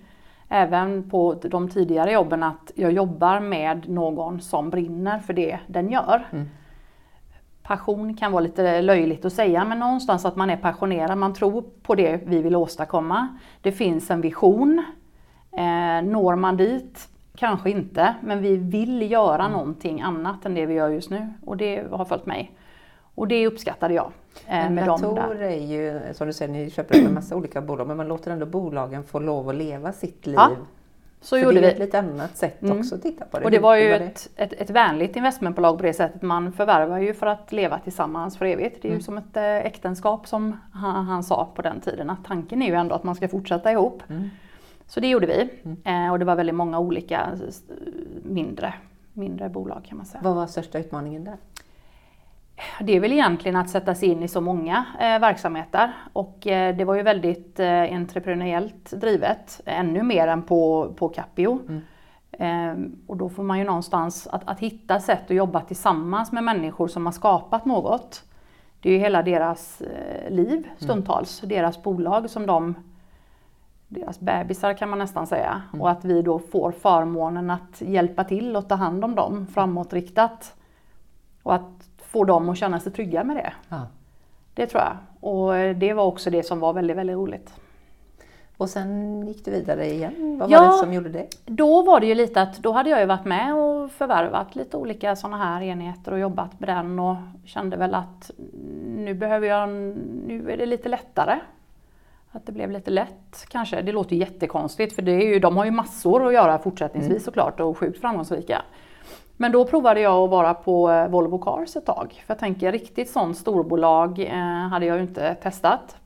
Även 0.49 1.09
på 1.09 1.33
de 1.33 1.69
tidigare 1.69 2.11
jobben 2.11 2.43
att 2.43 2.71
jag 2.75 2.91
jobbar 2.91 3.39
med 3.39 3.89
någon 3.89 4.41
som 4.41 4.69
brinner 4.69 5.19
för 5.19 5.33
det 5.33 5.59
den 5.67 5.91
gör. 5.91 6.25
Passion 7.67 8.17
kan 8.17 8.31
vara 8.31 8.41
lite 8.41 8.81
löjligt 8.81 9.25
att 9.25 9.33
säga 9.33 9.65
men 9.65 9.79
någonstans 9.79 10.25
att 10.25 10.35
man 10.35 10.49
är 10.49 10.57
passionerad, 10.57 11.17
man 11.17 11.33
tror 11.33 11.63
på 11.81 11.95
det 11.95 12.21
vi 12.25 12.41
vill 12.41 12.55
åstadkomma. 12.55 13.27
Det 13.61 13.71
finns 13.71 14.11
en 14.11 14.21
vision. 14.21 14.83
Eh, 15.51 16.09
når 16.09 16.35
man 16.35 16.57
dit? 16.57 17.07
Kanske 17.35 17.69
inte, 17.69 18.15
men 18.21 18.41
vi 18.41 18.57
vill 18.57 19.11
göra 19.11 19.47
någonting 19.47 20.01
annat 20.01 20.45
än 20.45 20.55
det 20.55 20.65
vi 20.65 20.73
gör 20.73 20.89
just 20.89 21.09
nu 21.09 21.33
och 21.45 21.57
det 21.57 21.91
har 21.91 22.05
följt 22.05 22.25
mig. 22.25 22.51
Och 23.15 23.27
det 23.27 23.47
uppskattade 23.47 23.93
jag. 23.93 24.11
Eh, 24.47 24.69
med 24.69 24.85
är 25.41 25.65
ju, 25.65 26.13
som 26.13 26.27
du 26.27 26.33
säger, 26.33 26.53
ni 26.53 26.69
köper 26.69 27.05
en 27.05 27.13
massa 27.13 27.35
olika 27.35 27.61
bolag 27.61 27.87
men 27.87 27.97
man 27.97 28.07
låter 28.07 28.31
ändå 28.31 28.45
bolagen 28.45 29.03
få 29.03 29.19
lov 29.19 29.49
att 29.49 29.55
leva 29.55 29.91
sitt 29.91 30.25
liv. 30.27 30.35
Ja, 30.35 30.51
Så 31.25 31.35
För 31.35 31.43
gjorde 31.43 31.53
det 31.53 31.59
är 31.59 31.61
vi. 31.61 31.67
ett 31.73 31.79
lite 31.79 31.99
annat 31.99 32.37
sätt 32.37 32.61
Mm. 32.61 32.79
också 32.79 32.95
att 32.95 33.01
titta 33.01 33.25
på 33.25 33.39
det. 33.39 33.45
Och 33.45 33.51
det 33.51 33.59
var 33.59 33.75
ju 33.75 33.89
det? 33.89 33.95
ett, 33.95 34.29
ett, 34.35 34.53
ett 34.53 34.69
vänligt 34.69 35.15
investmentbolag 35.15 35.77
på 35.77 35.83
det 35.83 35.93
sättet. 35.93 36.21
Man 36.21 36.51
förvärvar 36.53 36.99
ju 36.99 37.13
för 37.13 37.27
att 37.27 37.51
leva 37.51 37.79
tillsammans 37.79 38.37
för 38.37 38.45
evigt. 38.45 38.81
Det 38.81 38.89
är 38.89 38.93
ju 38.93 39.01
som 39.01 39.17
ett 39.17 39.37
eh, 39.37 39.43
äktenskap 39.55 40.27
som 40.27 40.57
han, 40.73 41.05
han 41.05 41.23
sa 41.23 41.51
på 41.55 41.61
den 41.61 41.79
tiden. 41.81 42.09
Att 42.09 42.25
tanken 42.25 42.61
är 42.61 42.67
ju 42.67 42.73
ändå 42.73 42.95
att 42.95 43.03
man 43.03 43.15
ska 43.15 43.27
fortsätta 43.27 43.71
ihop. 43.71 44.03
Så 44.87 44.99
det 44.99 45.07
gjorde 45.07 45.27
vi. 45.27 45.49
Eh, 45.85 46.11
och 46.11 46.19
det 46.19 46.25
var 46.25 46.35
väldigt 46.35 46.55
många 46.55 46.79
olika 46.79 47.29
mindre, 48.23 48.73
mindre 49.13 49.49
bolag 49.49 49.85
kan 49.85 49.97
man 49.97 50.05
säga. 50.05 50.21
Vad 50.23 50.35
var 50.35 50.47
största 50.47 50.79
utmaningen 50.79 51.23
där? 51.23 51.35
Det 52.79 52.95
är 52.95 52.99
väl 52.99 53.11
egentligen 53.11 53.55
att 53.55 53.69
sätta 53.69 53.95
sig 53.95 54.09
in 54.09 54.23
i 54.23 54.27
så 54.27 54.41
många 54.41 54.85
eh, 54.99 55.19
verksamheter 55.19 55.93
och 56.13 56.47
eh, 56.47 56.75
det 56.75 56.85
var 56.85 56.95
ju 56.95 57.01
väldigt 57.01 57.59
eh, 57.59 57.81
entreprenöriellt 57.81 58.91
drivet, 58.91 59.61
ännu 59.65 60.03
mer 60.03 60.27
än 60.27 60.41
på, 60.41 60.93
på 60.95 61.09
Capio. 61.09 61.59
Eh, 62.31 62.73
och 63.07 63.17
då 63.17 63.29
får 63.29 63.43
man 63.43 63.59
ju 63.59 63.63
någonstans 63.63 64.27
att, 64.27 64.47
att 64.47 64.59
hitta 64.59 64.99
sätt 64.99 65.23
att 65.31 65.35
jobba 65.35 65.61
tillsammans 65.61 66.31
med 66.31 66.43
människor 66.43 66.87
som 66.87 67.05
har 67.05 67.13
skapat 67.13 67.65
något. 67.65 68.23
Det 68.79 68.89
är 68.89 68.93
ju 68.93 68.99
hela 68.99 69.23
deras 69.23 69.81
eh, 69.81 70.31
liv 70.31 70.67
stundtals, 70.77 71.41
deras 71.41 71.83
bolag 71.83 72.29
som 72.29 72.45
de 72.45 72.75
deras 73.87 74.19
bebisar 74.19 74.73
kan 74.73 74.89
man 74.89 74.99
nästan 74.99 75.27
säga. 75.27 75.61
Och 75.79 75.89
att 75.89 76.05
vi 76.05 76.21
då 76.21 76.39
får 76.39 76.71
förmånen 76.71 77.49
att 77.49 77.81
hjälpa 77.81 78.23
till 78.23 78.55
och 78.55 78.69
ta 78.69 78.75
hand 78.75 79.05
om 79.05 79.15
dem 79.15 79.47
framåtriktat. 79.47 80.55
Och 81.43 81.55
att 81.55 81.94
få 82.15 82.23
dem 82.23 82.49
att 82.49 82.57
känna 82.57 82.79
sig 82.79 82.91
trygga 82.91 83.23
med 83.23 83.35
det. 83.35 83.53
Ja. 83.69 83.81
Det 84.53 84.67
tror 84.67 84.83
jag. 84.83 84.97
Och 85.31 85.75
det 85.75 85.93
var 85.93 86.03
också 86.03 86.29
det 86.29 86.43
som 86.43 86.59
var 86.59 86.73
väldigt, 86.73 86.97
väldigt 86.97 87.15
roligt. 87.15 87.53
Och 88.57 88.69
sen 88.69 89.21
gick 89.27 89.45
du 89.45 89.51
vidare 89.51 89.85
igen. 89.93 90.37
Vad 90.39 90.51
Ja. 90.51 90.59
var 90.59 90.67
det 90.67 90.73
som 90.77 90.93
gjorde 90.93 91.09
det? 91.09 91.27
Då 91.45 91.81
var 91.83 91.99
det 91.99 92.05
ju 92.07 92.15
lite 92.15 92.41
att 92.41 92.57
då 92.57 92.71
hade 92.71 92.89
jag 92.89 92.99
ju 92.99 93.05
varit 93.05 93.25
med 93.25 93.55
och 93.55 93.91
förvärvat 93.91 94.55
lite 94.55 94.77
olika 94.77 95.15
sådana 95.15 95.37
här 95.37 95.61
enheter 95.61 96.11
och 96.11 96.19
jobbat 96.19 96.59
med 96.59 96.69
den 96.69 96.99
och 96.99 97.15
kände 97.45 97.77
väl 97.77 97.95
att 97.95 98.31
nu 98.97 99.13
behöver 99.13 99.47
jag, 99.47 99.69
nu 100.27 100.51
är 100.51 100.57
det 100.57 100.65
lite 100.65 100.89
lättare. 100.89 101.39
Att 102.31 102.45
det 102.45 102.51
blev 102.51 102.71
lite 102.71 102.91
lätt 102.91 103.45
kanske. 103.47 103.81
Det 103.81 103.91
låter 103.91 104.15
jättekonstigt 104.15 104.95
för 104.95 105.01
det 105.01 105.11
är 105.11 105.27
ju, 105.33 105.39
de 105.39 105.57
har 105.57 105.65
ju 105.65 105.71
massor 105.71 106.27
att 106.27 106.33
göra 106.33 106.57
fortsättningsvis 106.59 107.23
såklart 107.23 107.59
och 107.59 107.77
sjukt 107.77 108.01
framgångsrika. 108.01 108.61
Men 109.37 109.51
då 109.51 109.65
provade 109.65 109.99
jag 109.99 110.23
att 110.23 110.29
vara 110.29 110.53
på 110.53 110.91
eh, 110.91 111.07
Volvo 111.07 111.37
Cars 111.37 111.75
ett 111.75 111.85
tag. 111.85 112.23
För 112.25 112.33
jag 112.33 112.39
tänker 112.39 112.71
riktigt 112.71 113.09
sånt 113.09 113.37
storbolag 113.37 114.19
eh, 114.19 114.69
hade 114.69 114.85
jag 114.85 114.97
ju 114.97 115.03
inte 115.03 115.35
testat. 115.35 115.97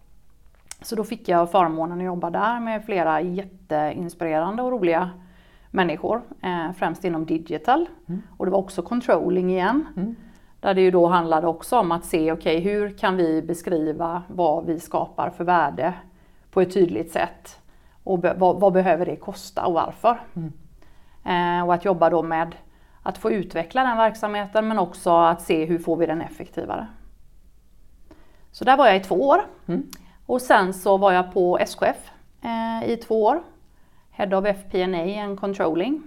Så 0.82 0.96
då 0.96 1.04
fick 1.04 1.30
jag 1.30 1.52
förmånen 1.52 1.98
att 1.98 2.06
jobba 2.06 2.30
där 2.30 2.60
med 2.60 2.86
flera 2.86 3.22
jätteinspirerande 3.22 4.64
och 4.64 4.72
roliga 4.72 5.10
människor. 5.72 6.22
Eh, 6.42 6.72
främst 6.78 7.04
inom 7.04 7.26
digital. 7.26 7.86
Och 8.38 8.46
det 8.46 8.52
var 8.52 8.60
också 8.60 8.82
controlling 8.82 9.52
igen. 9.52 9.86
Där 10.60 10.74
det 10.74 10.82
ju 10.82 10.92
då 10.92 11.08
handlade 11.08 11.48
också 11.48 11.80
om 11.80 11.92
att 11.92 12.06
se, 12.06 12.32
okej 12.32 12.60
hur 12.60 12.98
kan 12.98 13.18
vi 13.18 13.42
beskriva 13.42 14.24
vad 14.28 14.66
vi 14.66 14.80
skapar 14.80 15.30
för 15.30 15.44
värde 15.44 15.94
på 16.52 16.62
ett 16.62 16.74
tydligt 16.74 17.12
sätt. 17.12 17.60
Och 18.04 18.20
be, 18.20 18.36
vad, 18.38 18.60
vad 18.60 18.74
behöver 18.74 19.06
det 19.06 19.16
kosta 19.16 19.66
och 19.66 19.74
varför? 19.74 20.20
Eh, 21.26 21.66
och 21.66 21.74
att 21.74 21.86
jobba 21.86 22.10
då 22.10 22.24
med 22.24 22.56
att 23.03 23.18
få 23.18 23.32
utveckla 23.32 23.84
den 23.84 23.98
verksamheten 23.98 24.68
men 24.68 24.79
också 24.79 25.18
att 25.18 25.41
se 25.41 25.65
hur 25.65 25.79
får 25.79 25.98
vi 25.98 26.06
den 26.06 26.22
effektivare. 26.22 26.88
Så 28.51 28.65
där 28.65 28.77
var 28.77 28.88
jag 28.88 28.96
i 28.96 29.00
två 29.00 29.27
år. 29.27 29.41
Och 30.25 30.41
sen 30.41 30.74
så 30.74 30.98
var 30.98 31.12
jag 31.12 31.34
på 31.34 31.60
SKF 31.60 32.12
eh, 32.41 32.89
i 32.89 32.98
två 32.98 33.24
år. 33.24 33.41
Head 34.12 34.38
of 34.38 34.46
FP&A 34.46 35.24
and 35.24 35.39
Controlling. 35.39 36.03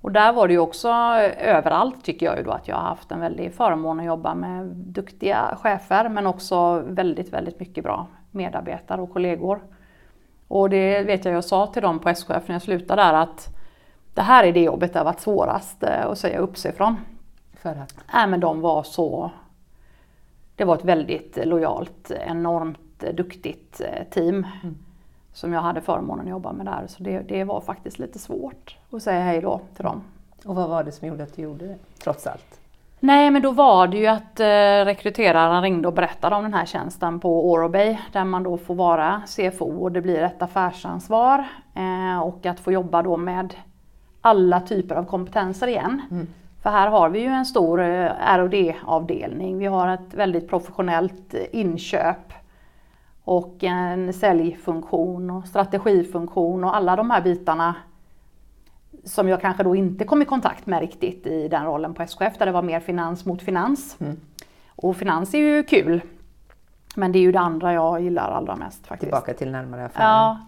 Och 0.00 0.12
där 0.12 0.32
var 0.32 0.48
det 0.48 0.54
ju 0.54 0.60
också 0.60 0.88
eh, 0.88 1.56
överallt 1.56 2.04
tycker 2.04 2.26
jag 2.26 2.38
ju 2.38 2.42
då 2.42 2.50
att 2.50 2.68
jag 2.68 2.76
har 2.76 2.82
haft 2.82 3.10
en 3.10 3.20
väldig 3.20 3.54
förmån 3.54 4.00
att 4.00 4.06
jobba 4.06 4.34
med 4.34 4.66
duktiga 4.66 5.58
chefer 5.62 6.08
men 6.08 6.26
också 6.26 6.82
väldigt, 6.86 7.32
väldigt 7.32 7.60
mycket 7.60 7.84
bra 7.84 8.06
medarbetare 8.30 9.00
och 9.00 9.12
kollegor. 9.12 9.60
Och 10.48 10.70
det 10.70 11.02
vet 11.02 11.24
jag 11.24 11.34
jag 11.34 11.44
sa 11.44 11.66
till 11.66 11.82
dem 11.82 11.98
på 11.98 12.08
SKF 12.08 12.48
när 12.48 12.54
jag 12.54 12.62
slutade 12.62 13.02
där 13.02 13.12
att 13.12 13.55
det 14.16 14.22
här 14.22 14.44
är 14.44 14.52
det 14.52 14.62
jobbet 14.62 14.92
det 14.92 14.98
har 14.98 15.04
varit 15.04 15.20
svårast 15.20 15.82
eh, 15.82 16.06
att 16.06 16.18
säga 16.18 16.38
upp 16.38 16.58
sig 16.58 16.72
från. 16.72 16.96
För 17.52 17.70
att? 17.70 17.94
Nej 18.14 18.26
men 18.26 18.40
de 18.40 18.60
var 18.60 18.82
så... 18.82 19.30
Det 20.56 20.64
var 20.64 20.74
ett 20.74 20.84
väldigt 20.84 21.38
lojalt, 21.46 22.10
enormt 22.10 23.04
duktigt 23.14 23.80
eh, 23.80 24.04
team. 24.10 24.46
Som 25.32 25.52
jag 25.52 25.60
hade 25.60 25.80
förmånen 25.80 26.24
att 26.24 26.30
jobba 26.30 26.52
med 26.52 26.66
där. 26.66 26.86
Så 26.86 27.02
det, 27.02 27.18
det 27.18 27.44
var 27.44 27.60
faktiskt 27.60 27.98
lite 27.98 28.18
svårt 28.18 28.76
att 28.90 29.02
säga 29.02 29.20
hej 29.20 29.40
då 29.40 29.60
till 29.74 29.84
dem. 29.84 30.02
Och 30.44 30.54
vad 30.54 30.68
var 30.68 30.84
det 30.84 30.92
som 30.92 31.08
gjorde 31.08 31.22
att 31.22 31.36
du 31.36 31.42
gjorde 31.42 31.66
det? 31.66 31.76
Trots 31.98 32.26
allt. 32.26 32.60
Nej 33.00 33.30
men 33.30 33.42
då 33.42 33.50
var 33.50 33.86
det 33.86 33.96
ju 33.96 34.06
att 34.06 34.40
eh, 34.40 34.84
rekryteraren 34.84 35.62
ringde 35.62 35.88
och 35.88 35.94
berättade 35.94 36.36
om 36.36 36.42
den 36.42 36.54
här 36.54 36.66
tjänsten 36.66 37.20
på 37.20 37.50
Orobay 37.50 37.98
där 38.12 38.24
man 38.24 38.42
då 38.42 38.58
får 38.58 38.74
vara 38.74 39.22
CFO 39.26 39.82
och 39.82 39.92
det 39.92 40.00
blir 40.00 40.22
ett 40.22 40.42
affärsansvar 40.42 41.48
eh, 41.74 42.18
och 42.18 42.46
att 42.46 42.60
få 42.60 42.72
jobba 42.72 43.02
då 43.02 43.16
med 43.16 43.54
alla 44.26 44.60
typer 44.60 44.94
av 44.94 45.04
kompetenser 45.04 45.66
igen. 45.66 46.02
Mm. 46.10 46.26
För 46.62 46.70
här 46.70 46.88
har 46.88 47.08
vi 47.08 47.20
ju 47.20 47.26
en 47.26 47.46
stor 47.46 47.80
eh, 47.80 48.10
R&D 48.20 48.76
avdelning. 48.84 49.58
Vi 49.58 49.66
har 49.66 49.88
ett 49.88 50.14
väldigt 50.14 50.48
professionellt 50.48 51.34
eh, 51.34 51.40
inköp 51.52 52.32
och 53.24 53.64
en 53.64 54.12
säljfunktion 54.12 55.30
och 55.30 55.46
strategifunktion 55.46 56.64
och 56.64 56.76
alla 56.76 56.96
de 56.96 57.10
här 57.10 57.20
bitarna 57.20 57.74
som 59.04 59.28
jag 59.28 59.40
kanske 59.40 59.62
då 59.62 59.76
inte 59.76 60.04
kom 60.04 60.22
i 60.22 60.24
kontakt 60.24 60.66
med 60.66 60.80
riktigt 60.80 61.26
i 61.26 61.48
den 61.48 61.64
rollen 61.64 61.94
på 61.94 62.02
SKF 62.02 62.38
där 62.38 62.46
det 62.46 62.52
var 62.52 62.62
mer 62.62 62.80
finans 62.80 63.24
mot 63.24 63.42
finans. 63.42 63.96
Mm. 64.00 64.20
Och 64.76 64.96
finans 64.96 65.34
är 65.34 65.38
ju 65.38 65.62
kul. 65.62 66.00
Men 66.96 67.12
det 67.12 67.18
är 67.18 67.20
ju 67.20 67.32
det 67.32 67.40
andra 67.40 67.72
jag 67.72 68.00
gillar 68.00 68.30
allra 68.30 68.56
mest 68.56 68.86
faktiskt. 68.86 69.10
Tillbaka 69.10 69.34
till 69.34 69.50
närmare 69.50 69.84
affären. 69.84 70.08
Ja. 70.08 70.38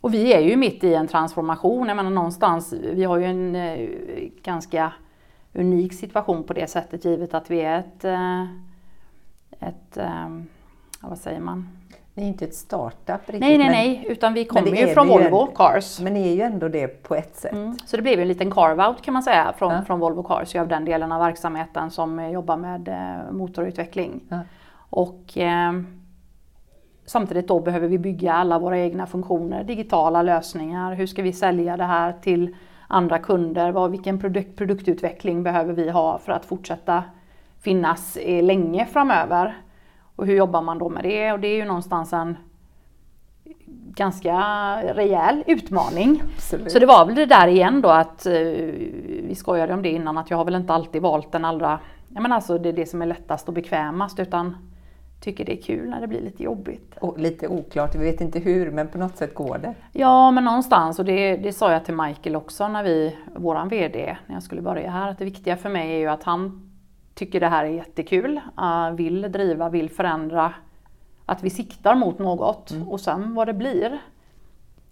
Och 0.00 0.14
vi 0.14 0.32
är 0.32 0.40
ju 0.40 0.56
mitt 0.56 0.84
i 0.84 0.94
en 0.94 1.08
transformation. 1.08 1.88
Jag 1.88 1.96
menar 1.96 2.10
någonstans, 2.10 2.72
vi 2.72 3.04
har 3.04 3.16
ju 3.16 3.24
en 3.24 3.56
eh, 3.56 3.88
ganska 4.42 4.92
unik 5.54 5.92
situation 5.94 6.44
på 6.44 6.52
det 6.52 6.70
sättet 6.70 7.04
givet 7.04 7.34
att 7.34 7.50
vi 7.50 7.60
är 7.60 7.78
ett, 7.78 8.04
eh, 8.04 8.42
ett 9.68 9.96
eh, 9.96 10.28
vad 11.00 11.18
säger 11.18 11.40
man? 11.40 11.68
Ni 12.14 12.22
är 12.22 12.26
inte 12.28 12.44
ett 12.44 12.54
startup 12.54 13.20
riktigt. 13.26 13.40
Nej, 13.40 13.58
nej, 13.58 13.68
nej, 13.68 14.06
utan 14.08 14.34
vi 14.34 14.44
kommer 14.44 14.76
ju 14.76 14.86
från 14.86 15.08
Volvo 15.08 15.24
ändå. 15.24 15.46
Cars. 15.46 16.00
men 16.00 16.14
ni 16.14 16.28
är 16.28 16.34
ju 16.34 16.42
ändå 16.42 16.68
det 16.68 17.02
på 17.02 17.14
ett 17.14 17.36
sätt. 17.36 17.52
Mm. 17.52 17.78
Så 17.86 17.96
det 17.96 18.02
blev 18.02 18.14
ju 18.14 18.22
en 18.22 18.28
liten 18.28 18.50
carve-out 18.50 19.02
kan 19.02 19.14
man 19.14 19.22
säga 19.22 19.54
från, 19.58 19.72
Ja. 19.72 19.82
från 19.84 20.00
Volvo 20.00 20.22
Cars, 20.22 20.56
av 20.56 20.68
den 20.68 20.84
delen 20.84 21.12
av 21.12 21.20
verksamheten 21.20 21.90
som 21.90 22.30
jobbar 22.30 22.56
med 22.56 22.88
eh, 22.88 23.32
motorutveckling. 23.32 24.20
Ja. 24.28 24.38
Och 24.90 25.38
samtidigt 27.10 27.48
då 27.48 27.60
behöver 27.60 27.88
vi 27.88 27.98
bygga 27.98 28.32
alla 28.32 28.58
våra 28.58 28.78
egna 28.78 29.06
funktioner, 29.06 29.64
digitala 29.64 30.22
lösningar. 30.22 30.94
Hur 30.94 31.06
ska 31.06 31.22
vi 31.22 31.32
sälja 31.32 31.76
det 31.76 31.84
här 31.84 32.14
till 32.22 32.56
andra 32.88 33.18
kunder? 33.18 33.72
Vad, 33.72 33.90
vilken 33.90 34.20
produkt, 34.20 34.56
produktutveckling 34.56 35.42
behöver 35.42 35.72
vi 35.72 35.90
ha 35.90 36.18
för 36.18 36.32
att 36.32 36.44
fortsätta 36.44 37.04
finnas 37.60 38.18
länge 38.42 38.86
framöver? 38.86 39.56
Och 40.16 40.26
hur 40.26 40.36
jobbar 40.36 40.62
man 40.62 40.78
då 40.78 40.88
med 40.88 41.02
det? 41.02 41.32
Och 41.32 41.40
det 41.40 41.48
är 41.48 41.56
ju 41.56 41.64
någonstans 41.64 42.12
en 42.12 42.36
ganska 43.94 44.36
rejäl 44.94 45.44
utmaning. 45.46 46.22
Absolut. 46.34 46.72
Så 46.72 46.78
det 46.78 46.86
var 46.86 47.06
väl 47.06 47.14
det 47.14 47.26
där 47.26 47.48
igen 47.48 47.80
då 47.80 47.88
att 47.88 48.26
eh, 48.26 48.32
vi 48.32 49.34
skojade 49.36 49.74
om 49.74 49.82
det 49.82 49.90
innan 49.90 50.18
att 50.18 50.30
jag 50.30 50.36
har 50.36 50.44
väl 50.44 50.54
inte 50.54 50.72
alltid 50.72 51.02
valt 51.02 51.32
den 51.32 51.44
allra, 51.44 51.78
ja 52.08 52.20
men 52.20 52.32
alltså 52.32 52.58
det 52.58 52.68
är 52.68 52.72
det 52.72 52.86
som 52.86 53.02
är 53.02 53.06
lättast 53.06 53.48
och 53.48 53.54
bekvämast 53.54 54.20
utan 54.20 54.56
tycker 55.20 55.44
det 55.44 55.58
är 55.58 55.62
kul 55.62 55.88
när 55.88 56.00
det 56.00 56.06
blir 56.06 56.20
lite 56.20 56.42
jobbigt. 56.42 56.96
Och 57.00 57.18
lite 57.18 57.48
oklart, 57.48 57.94
vi 57.94 58.04
vet 58.04 58.20
inte 58.20 58.38
hur, 58.38 58.70
men 58.70 58.88
på 58.88 58.98
något 58.98 59.16
sätt 59.16 59.34
går 59.34 59.58
det. 59.58 59.74
Ja 59.92 60.30
men 60.30 60.44
någonstans 60.44 60.98
och 60.98 61.04
det, 61.04 61.36
det 61.36 61.52
sa 61.52 61.72
jag 61.72 61.84
till 61.84 61.94
Michael 61.94 62.36
också 62.36 62.68
när 62.68 62.82
vi, 62.82 63.16
våran 63.36 63.68
VD, 63.68 64.16
när 64.26 64.36
jag 64.36 64.42
skulle 64.42 64.62
börja 64.62 64.90
här, 64.90 65.10
att 65.10 65.18
det 65.18 65.24
viktiga 65.24 65.56
för 65.56 65.68
mig 65.68 65.92
är 65.92 65.98
ju 65.98 66.06
att 66.06 66.22
han 66.22 66.70
tycker 67.14 67.40
det 67.40 67.48
här 67.48 67.64
är 67.64 67.68
jättekul, 67.68 68.40
eh, 68.58 68.90
vill 68.90 69.32
driva, 69.32 69.68
vill 69.68 69.90
förändra, 69.90 70.54
att 71.26 71.42
vi 71.42 71.50
siktar 71.50 71.94
mot 71.94 72.18
något 72.18 72.74
och 72.88 73.00
sen 73.00 73.34
vad 73.34 73.48
det 73.48 73.54
blir, 73.54 74.00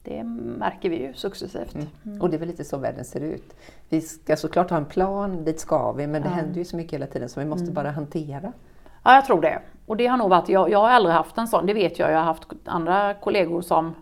det 0.03 0.25
märker 0.25 0.91
vi 0.91 1.03
ju 1.03 1.15
successivt. 1.15 1.77
Och 2.21 2.31
det 2.31 2.37
är 2.37 2.39
väl 2.39 2.49
lite 2.49 2.65
så 2.65 2.77
världen 2.77 3.05
ser 3.05 3.21
ut. 3.21 3.57
Vi 3.89 4.01
ska 4.01 4.37
såklart 4.37 4.71
ha 4.71 4.77
en 4.77 4.85
plan, 4.85 5.45
dit 5.45 5.61
ska 5.61 5.93
vi, 5.93 6.07
men 6.07 6.23
det 6.23 6.29
händer 6.29 6.59
ju 6.59 6.65
så 6.65 6.77
mycket 6.77 6.93
hela 6.93 7.07
tiden 7.07 7.29
som 7.29 7.43
vi 7.43 7.49
måste 7.49 7.71
bara 7.73 7.91
hantera. 7.91 8.53
Ja, 9.05 9.15
jag 9.15 9.25
tror 9.25 9.41
det. 9.41 9.63
Och 9.87 9.97
det 9.97 10.07
har 10.07 10.17
nog 10.17 10.31
varit, 10.31 10.49
jag, 10.49 10.71
jag 10.71 10.79
har 10.79 10.91
aldrig 10.91 11.15
haft 11.15 11.39
en 11.39 11.49
sån, 11.49 11.67
det 11.67 11.75
vet 11.75 11.99
jag, 11.99 12.11
jag 12.11 12.17
har 12.17 12.25
haft 12.25 12.49
andra 12.65 13.15
kollegor 13.15 13.63
som 13.63 13.95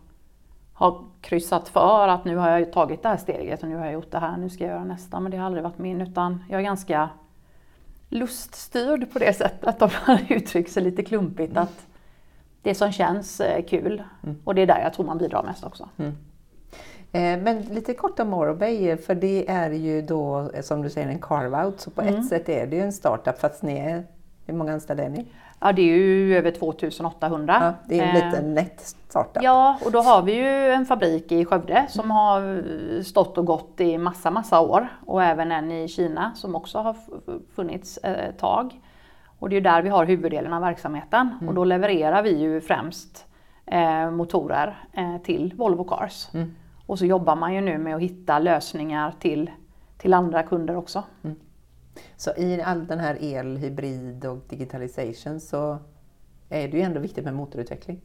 har 0.72 1.04
kryssat 1.20 1.68
för 1.68 2.08
att 2.08 2.24
nu 2.24 2.36
har 2.36 2.50
jag 2.50 2.72
tagit 2.72 3.02
det 3.02 3.08
här 3.08 3.16
steget 3.16 3.62
och 3.62 3.68
nu 3.68 3.76
har 3.76 3.84
jag 3.84 3.94
gjort 3.94 4.10
det 4.10 4.18
här, 4.18 4.36
nu 4.36 4.50
ska 4.50 4.64
jag 4.64 4.70
göra 4.70 4.84
nästa. 4.84 5.20
Men 5.20 5.30
det 5.30 5.38
har 5.38 5.46
aldrig 5.46 5.64
varit 5.64 5.78
min 5.78 6.00
utan 6.00 6.44
jag 6.50 6.60
är 6.60 6.64
ganska 6.64 7.08
luststyrd 8.08 9.12
på 9.12 9.18
det 9.18 9.32
sättet, 9.32 9.82
om 9.82 9.90
man 10.06 10.18
uttrycker 10.28 10.70
sig 10.70 10.82
lite 10.82 11.02
klumpigt. 11.02 11.56
Att 11.56 11.86
det 12.62 12.74
som 12.74 12.92
känns 12.92 13.40
eh, 13.40 13.64
kul 13.64 14.02
och 14.44 14.54
det 14.54 14.62
är 14.62 14.66
där 14.66 14.80
jag 14.82 14.94
tror 14.94 15.06
man 15.06 15.18
bidrar 15.18 15.42
mest 15.42 15.64
också. 15.64 15.88
Eh, 17.12 17.38
Men 17.38 17.60
lite 17.62 17.94
kort 17.94 18.20
om 18.20 18.28
Morrowbay, 18.28 18.96
för 18.96 19.14
det 19.14 19.50
är 19.50 19.70
ju 19.70 20.02
då 20.02 20.50
eh, 20.54 20.62
som 20.62 20.82
du 20.82 20.90
säger 20.90 21.08
en 21.08 21.20
carve-out, 21.20 21.80
så 21.80 21.90
på 21.90 22.02
ett 22.02 22.26
sätt 22.28 22.48
är 22.48 22.66
det 22.66 22.76
ju 22.76 22.82
en 22.82 22.92
startup 22.92 23.38
fast 23.38 23.62
ni 23.62 23.78
är, 23.78 24.04
hur 24.46 24.54
många 24.54 24.72
anställda 24.72 25.04
är 25.04 25.08
ni? 25.08 25.26
Ja, 25.60 25.72
det 25.72 25.82
är 25.82 25.96
ju 25.96 26.36
över 26.36 26.50
2800. 26.50 27.58
Ja, 27.60 27.72
det 27.88 28.00
är 28.00 28.02
en 28.02 28.16
Eh, 28.16 28.24
liten 28.24 28.54
nätt 28.54 28.80
startup. 29.08 29.42
Ja, 29.42 29.78
och 29.84 29.92
då 29.92 29.98
har 29.98 30.22
vi 30.22 30.34
ju 30.34 30.70
en 30.72 30.86
fabrik 30.86 31.32
i 31.32 31.44
Skövde 31.44 31.86
som 31.88 32.10
har 32.10 32.62
stått 33.02 33.38
och 33.38 33.44
gått 33.46 33.80
i 33.80 33.98
massa, 33.98 34.30
massa 34.30 34.60
år. 34.60 34.88
Och 35.06 35.22
även 35.22 35.52
en 35.52 35.72
i 35.72 35.88
Kina 35.88 36.32
som 36.34 36.54
också 36.54 36.78
har 36.78 36.96
funnits 37.54 37.98
ett 38.02 38.38
tag. 38.38 38.80
Och 39.38 39.48
det 39.48 39.54
är 39.54 39.58
ju 39.58 39.62
där 39.64 39.82
vi 39.82 39.88
har 39.88 40.04
huvuddelen 40.06 40.52
av 40.52 40.60
verksamheten. 40.60 41.38
Och 41.48 41.54
då 41.54 41.64
levererar 41.64 42.22
vi 42.22 42.38
ju 42.38 42.60
främst 42.60 43.26
eh, 43.66 44.10
motorer 44.10 44.88
eh, 44.92 45.18
till 45.18 45.54
Volvo 45.56 45.84
Cars. 45.84 46.28
Och 46.86 46.98
så 46.98 47.06
jobbar 47.06 47.36
man 47.36 47.54
ju 47.54 47.60
nu 47.60 47.78
med 47.78 47.94
att 47.96 48.02
hitta 48.02 48.38
lösningar 48.38 49.14
till, 49.18 49.50
till 49.98 50.14
andra 50.14 50.42
kunder 50.42 50.76
också. 50.76 51.02
Så 52.16 52.30
i 52.36 52.62
all 52.62 52.86
den 52.86 52.98
här 52.98 53.16
el, 53.20 53.56
hybrid 53.56 54.24
och 54.24 54.38
digitalisation 54.48 55.40
så 55.40 55.78
är 56.48 56.68
det 56.68 56.76
ju 56.76 56.82
ändå 56.82 57.00
viktigt 57.00 57.24
med 57.24 57.34
motorutveckling. 57.34 58.00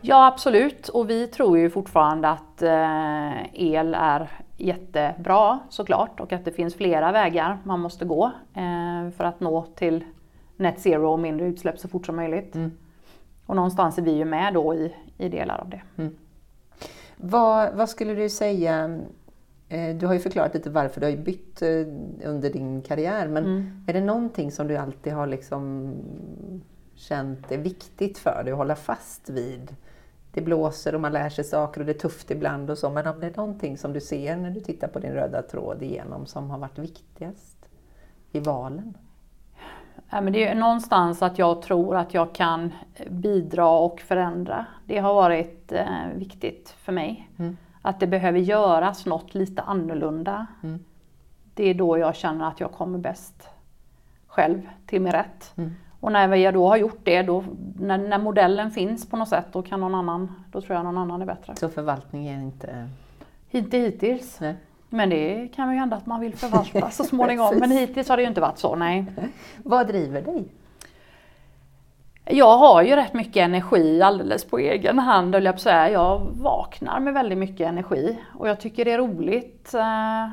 Ja 0.00 0.26
absolut 0.26 0.88
och 0.88 1.10
vi 1.10 1.26
tror 1.26 1.58
ju 1.58 1.70
fortfarande 1.70 2.28
att 2.28 2.62
eh, 2.62 3.54
el 3.54 3.94
är 3.94 4.30
jättebra 4.56 5.58
såklart 5.70 6.20
och 6.20 6.32
att 6.32 6.44
det 6.44 6.52
finns 6.52 6.74
flera 6.74 7.12
vägar 7.12 7.58
man 7.64 7.80
måste 7.80 8.04
gå 8.04 8.32
eh, 8.54 9.10
för 9.16 9.24
att 9.24 9.40
nå 9.40 9.66
till 9.74 10.04
net 10.56 10.80
zero 10.80 11.12
och 11.12 11.18
mindre 11.18 11.46
utsläpp 11.46 11.78
så 11.78 11.88
fort 11.88 12.06
som 12.06 12.16
möjligt. 12.16 12.56
Och 13.46 13.56
någonstans 13.56 13.98
är 13.98 14.02
vi 14.02 14.12
ju 14.12 14.24
med 14.24 14.54
då 14.54 14.74
i, 14.74 14.94
i 15.18 15.28
delar 15.28 15.58
av 15.58 15.68
det. 15.68 16.10
Vad, 17.16 17.74
vad 17.74 17.88
skulle 17.88 18.14
du 18.14 18.28
säga, 18.28 19.00
du 19.70 20.06
har 20.06 20.14
ju 20.14 20.20
förklarat 20.20 20.54
lite 20.54 20.70
varför 20.70 21.00
du 21.00 21.06
har 21.06 21.16
bytt 21.16 21.62
eh, 21.62 21.68
under 22.24 22.50
din 22.50 22.82
karriär, 22.82 23.28
men 23.28 23.72
är 23.86 23.92
det 23.92 24.00
någonting 24.00 24.52
som 24.52 24.68
du 24.68 24.76
alltid 24.76 25.12
har 25.12 25.26
liksom 25.26 25.94
känt 26.94 27.52
är 27.52 27.58
viktigt 27.58 28.18
för 28.18 28.42
dig 28.44 28.52
att 28.52 28.58
hålla 28.58 28.76
fast 28.76 29.30
vid? 29.30 29.76
Det 30.32 30.40
blåser 30.40 30.94
och 30.94 31.00
man 31.00 31.12
lär 31.12 31.28
sig 31.28 31.44
saker 31.44 31.80
och 31.80 31.86
det 31.86 31.92
är 31.92 31.98
tufft 31.98 32.30
ibland 32.30 32.70
och 32.70 32.78
så, 32.78 32.90
men 32.90 33.06
om 33.06 33.20
det 33.20 33.26
är 33.26 33.36
någonting 33.36 33.78
som 33.78 33.92
du 33.92 34.00
ser 34.00 34.36
när 34.36 34.50
du 34.50 34.60
tittar 34.60 34.88
på 34.88 34.98
din 34.98 35.12
röda 35.12 35.42
tråd 35.42 35.82
igenom 35.82 36.26
som 36.26 36.50
har 36.50 36.58
varit 36.58 36.78
viktigast 36.78 37.68
i 38.32 38.40
valen? 38.40 38.98
Ja, 40.10 40.20
men 40.20 40.32
det 40.32 40.48
är 40.48 40.54
någonstans 40.54 41.22
att 41.22 41.38
jag 41.38 41.62
tror 41.62 41.96
att 41.96 42.14
jag 42.14 42.34
kan 42.34 42.72
bidra 43.10 43.68
och 43.68 44.00
förändra. 44.00 44.66
Det 44.86 44.98
har 44.98 45.14
varit 45.14 45.72
eh, 45.72 45.86
viktigt 46.14 46.74
för 46.78 46.92
mig. 46.92 47.30
Att 47.82 48.00
det 48.00 48.06
behöver 48.06 48.38
göras 48.38 49.06
något 49.06 49.34
lite 49.34 49.62
annorlunda. 49.62 50.46
Det 51.54 51.64
är 51.64 51.74
då 51.74 51.98
jag 51.98 52.16
känner 52.16 52.48
att 52.48 52.60
jag 52.60 52.72
kommer 52.72 52.98
bäst 52.98 53.48
själv 54.26 54.68
till 54.86 55.00
min 55.00 55.12
rätt. 55.12 55.54
Och 56.00 56.12
när 56.12 56.36
jag 56.36 56.54
då 56.54 56.68
har 56.68 56.76
gjort 56.76 57.00
det, 57.02 57.22
då, 57.22 57.44
när, 57.78 57.98
när 57.98 58.18
modellen 58.18 58.70
finns 58.70 59.08
på 59.08 59.16
något 59.16 59.28
sätt, 59.28 59.46
då 59.52 59.62
kan 59.62 59.80
någon 59.80 59.94
annan, 59.94 60.32
då 60.52 60.60
tror 60.60 60.76
jag 60.76 60.84
någon 60.84 60.98
annan 60.98 61.22
är 61.22 61.26
bättre. 61.26 61.56
Så 61.56 61.68
förvaltning 61.68 62.28
är 62.28 62.42
inte... 62.42 62.88
Inte 63.50 63.78
hittills. 63.78 64.40
Nej. 64.40 64.56
Men 64.88 65.10
det 65.10 65.48
kan 65.54 65.72
ju 65.72 65.78
hända 65.78 65.96
att 65.96 66.06
man 66.06 66.20
vill 66.20 66.34
förvalta 66.34 66.90
så 66.90 67.04
småningom. 67.04 67.56
Men 67.60 67.70
hittills 67.70 68.08
har 68.08 68.16
det 68.16 68.22
ju 68.22 68.28
inte 68.28 68.40
varit 68.40 68.58
så, 68.58 68.76
nej. 68.76 69.06
Vad 69.56 69.86
driver 69.86 70.22
dig? 70.22 70.44
Jag 72.24 72.58
har 72.58 72.82
ju 72.82 72.96
rätt 72.96 73.14
mycket 73.14 73.36
energi 73.36 74.02
alldeles 74.02 74.44
på 74.44 74.58
egen 74.58 74.98
hand 74.98 75.34
höll 75.34 75.44
jag 75.44 75.54
på 75.54 75.56
att 75.56 75.60
säga. 75.62 75.90
Jag 75.90 76.20
vaknar 76.32 77.00
med 77.00 77.14
väldigt 77.14 77.38
mycket 77.38 77.68
energi 77.68 78.18
och 78.38 78.48
jag 78.48 78.60
tycker 78.60 78.84
det 78.84 78.92
är 78.92 78.98
roligt. 78.98 79.74
eh, 79.74 80.28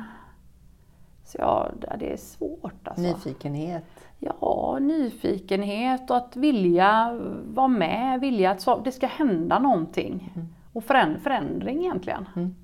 Så 1.24 1.38
ja, 1.40 1.68
det 1.98 2.12
är 2.12 2.16
svårt 2.16 2.88
alltså. 2.88 3.02
Nyfikenhet? 3.02 3.84
Ja, 4.18 4.78
nyfikenhet 4.80 6.10
och 6.10 6.16
att 6.16 6.36
vilja 6.36 7.18
vara 7.44 7.68
med, 7.68 8.20
vilja 8.20 8.50
att 8.50 8.84
det 8.84 8.92
ska 8.92 9.06
hända 9.06 9.58
någonting. 9.58 10.32
Och 10.72 10.82
föränd- 10.84 11.18
förändring 11.18 11.78
egentligen. 11.78 12.54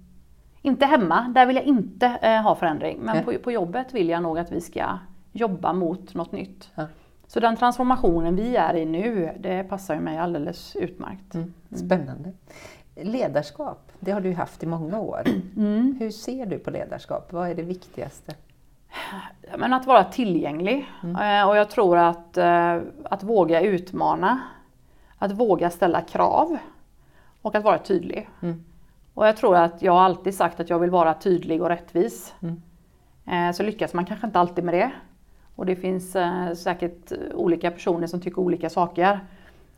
Inte 0.63 0.87
hemma, 0.87 1.29
där 1.35 1.47
vill 1.47 1.57
jag 1.57 1.65
inte 1.65 2.07
eh, 2.23 2.43
ha 2.43 2.55
förändring. 2.55 2.99
Men 3.01 3.25
på, 3.25 3.33
på 3.33 3.53
jobbet 3.53 3.95
vill 3.95 4.09
jag 4.09 4.23
nog 4.23 4.39
att 4.39 4.53
vi 4.53 4.61
ska 4.61 4.85
jobba 5.33 5.73
mot 5.73 6.15
något 6.15 6.33
nytt. 6.33 6.71
Ja. 6.75 6.87
Så 7.27 7.41
den 7.41 7.57
transformationen 7.57 8.37
vi 8.37 8.57
är 8.57 8.75
i 8.77 8.85
nu, 8.85 9.31
det 9.41 9.65
passar 9.65 9.95
ju 9.95 10.01
mig 10.01 10.19
alldeles 10.19 10.77
utmärkt. 10.77 11.35
Spännande. 11.71 12.33
Ledarskap, 12.97 13.93
det 14.01 14.11
har 14.11 14.21
du 14.21 14.33
haft 14.35 14.63
i 14.63 14.67
många 14.67 14.99
år. 15.01 15.23
Mm. 15.57 15.97
Hur 16.01 16.11
ser 16.11 16.47
du 16.47 16.59
på 16.59 16.71
ledarskap? 16.71 17.33
Vad 17.33 17.49
är 17.51 17.55
det 17.55 17.63
viktigaste? 17.63 18.35
Men 19.59 19.73
att 19.73 19.87
vara 19.87 20.05
tillgänglig. 20.05 20.87
Eh, 21.03 21.49
Och 21.49 21.57
jag 21.57 21.71
tror 21.71 21.97
att, 21.99 22.37
eh, 22.37 22.79
att 23.05 23.23
våga 23.23 23.61
utmana, 23.61 24.41
att 25.19 25.33
våga 25.33 25.71
ställa 25.71 26.01
krav 26.01 26.57
och 27.43 27.55
att 27.55 27.65
vara 27.65 27.79
tydlig. 27.79 28.29
Och 29.15 29.27
jag 29.27 29.37
tror 29.37 29.57
att 29.57 29.83
jag 29.83 29.97
alltid 29.97 30.35
sagt 30.35 30.61
att 30.61 30.71
jag 30.71 30.79
vill 30.79 30.91
vara 30.91 31.15
tydlig 31.15 31.63
och 31.63 31.69
rättvis. 31.69 32.35
Mm. 32.43 32.63
Eh, 33.27 33.53
så 33.55 33.63
lyckas 33.63 33.95
man 33.95 34.05
kanske 34.07 34.27
inte 34.27 34.39
alltid 34.39 34.65
med 34.65 34.75
det. 34.75 34.91
Och 35.57 35.67
det 35.67 35.77
finns 35.77 36.17
eh, 36.17 36.53
säkert 36.53 37.13
olika 37.35 37.71
personer 37.71 38.07
som 38.07 38.21
tycker 38.21 38.39
olika 38.41 38.71
saker. 38.71 39.21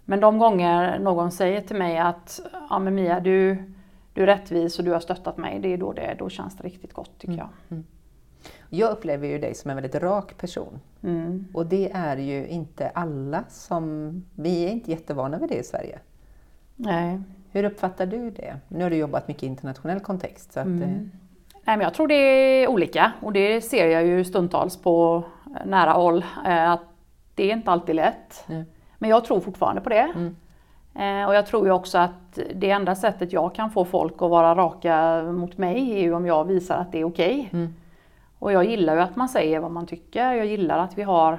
Men 0.04 0.21
de 0.21 0.38
gånger 0.38 0.99
någon 0.99 1.30
säger 1.30 1.61
till 1.61 1.76
mig 1.76 1.99
att 1.99 2.40
ja, 2.71 2.78
men 2.78 2.95
Mia, 2.95 3.21
du, 3.21 3.56
du 4.12 4.23
är 4.23 4.26
rättvis 4.26 4.78
och 4.78 4.85
du 4.85 4.92
har 4.92 5.00
stöttat 5.00 5.37
mig, 5.37 5.59
det 5.61 5.73
är 5.73 5.76
då, 5.78 5.92
det, 5.92 6.16
då 6.18 6.28
känns 6.28 6.56
det 6.56 6.64
riktigt 6.64 6.92
gott 6.92 7.18
tycker 7.18 7.35
Mm. 7.35 7.47
jag. 7.68 7.83
Jag 8.71 8.90
upplever 8.92 9.28
ju 9.28 9.38
dig 9.38 9.54
som 9.54 9.71
en 9.71 9.76
väldigt 9.76 9.95
rak 9.95 10.37
person. 10.38 10.80
Mm. 11.02 11.47
Och 11.54 11.66
det 11.66 11.90
är 11.95 12.16
ju 12.16 12.47
inte 12.47 12.88
alla 12.88 13.45
som... 13.49 14.12
Vi 14.35 14.64
är 14.64 14.68
inte 14.71 14.90
jättevana 14.90 15.38
vid 15.38 15.49
det 15.49 15.54
i 15.56 15.62
Sverige. 15.64 15.99
Nej. 16.76 17.21
Hur 17.52 17.64
uppfattar 17.64 18.06
du 18.06 18.30
det? 18.30 18.56
Nu 18.68 18.83
har 18.83 18.90
du 18.90 18.97
jobbat 18.97 19.28
mycket 19.28 19.42
i 19.42 19.47
internationell 19.47 20.00
kontext. 20.00 20.52
Så 20.52 20.61
att, 20.61 20.66
Mm. 20.66 20.83
eh, 20.83 20.88
Nej, 21.64 21.76
men 21.76 21.80
jag 21.80 21.95
tror 21.95 22.09
det 22.09 22.14
är 22.14 22.68
olika 22.68 23.12
och 23.23 23.33
det 23.33 23.61
ser 23.61 23.87
jag 23.87 24.06
ju 24.06 24.25
stundtals 24.25 24.76
på 24.76 25.25
nära 25.65 25.93
håll. 25.93 26.25
eh, 26.47 26.71
Att 26.71 26.81
det 27.35 27.51
är 27.51 27.53
inte 27.57 27.71
alltid 27.71 27.95
lätt. 27.95 28.45
Nej. 28.47 28.65
Men 28.99 29.11
jag 29.11 29.25
tror 29.25 29.41
fortfarande 29.41 29.81
på 29.81 29.89
det. 29.89 30.13
Mm. 30.15 30.37
Eh, 30.95 31.29
Och 31.29 31.35
jag 31.35 31.47
tror 31.47 31.67
ju 31.67 31.73
också 31.73 31.99
att 31.99 32.39
det 32.55 32.71
enda 32.71 32.95
sättet 32.95 33.33
jag 33.33 33.55
kan 33.55 33.71
få 33.71 33.85
folk 33.85 34.13
att 34.15 34.31
vara 34.31 34.55
raka 34.55 35.23
mot 35.23 35.59
mig 35.59 35.93
är 35.93 35.99
ju 36.03 36.15
om 36.15 36.27
jag 36.27 36.45
visar 36.45 36.77
att 36.79 36.93
det 36.93 37.01
är 37.01 37.05
okej. 37.05 37.49
Mm. 37.53 37.75
Och 38.39 38.53
jag 38.53 38.65
gillar 38.65 38.95
ju 38.95 39.01
att 39.01 39.17
man 39.17 39.29
säger 39.29 39.61
vad 39.61 39.71
man 39.71 39.87
tycker. 39.87 40.33
Jag 40.33 40.47
gillar 40.47 40.79
att 40.79 40.99
vi 40.99 41.03
har 41.03 41.39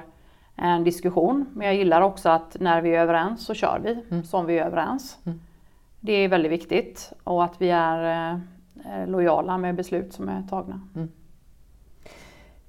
en 0.56 0.84
diskussion. 0.84 1.46
Men 1.52 1.66
jag 1.66 1.76
gillar 1.76 2.00
också 2.02 2.28
att 2.28 2.56
när 2.60 2.80
vi 2.82 2.94
är 2.94 3.00
överens 3.00 3.46
så 3.46 3.54
kör 3.54 3.80
vi 3.84 4.02
Mm. 4.10 4.24
som 4.24 4.46
vi 4.46 4.58
är 4.58 4.66
överens. 4.66 5.18
Mm. 5.26 5.40
Det 6.00 6.12
är 6.12 6.28
väldigt 6.28 6.52
viktigt. 6.52 7.12
Och 7.24 7.44
att 7.44 7.60
vi 7.60 7.70
är 7.70 8.32
eh, 8.84 9.06
lojala 9.06 9.58
med 9.58 9.74
beslut 9.74 10.12
som 10.12 10.28
är 10.28 10.42
tagna. 10.50 10.80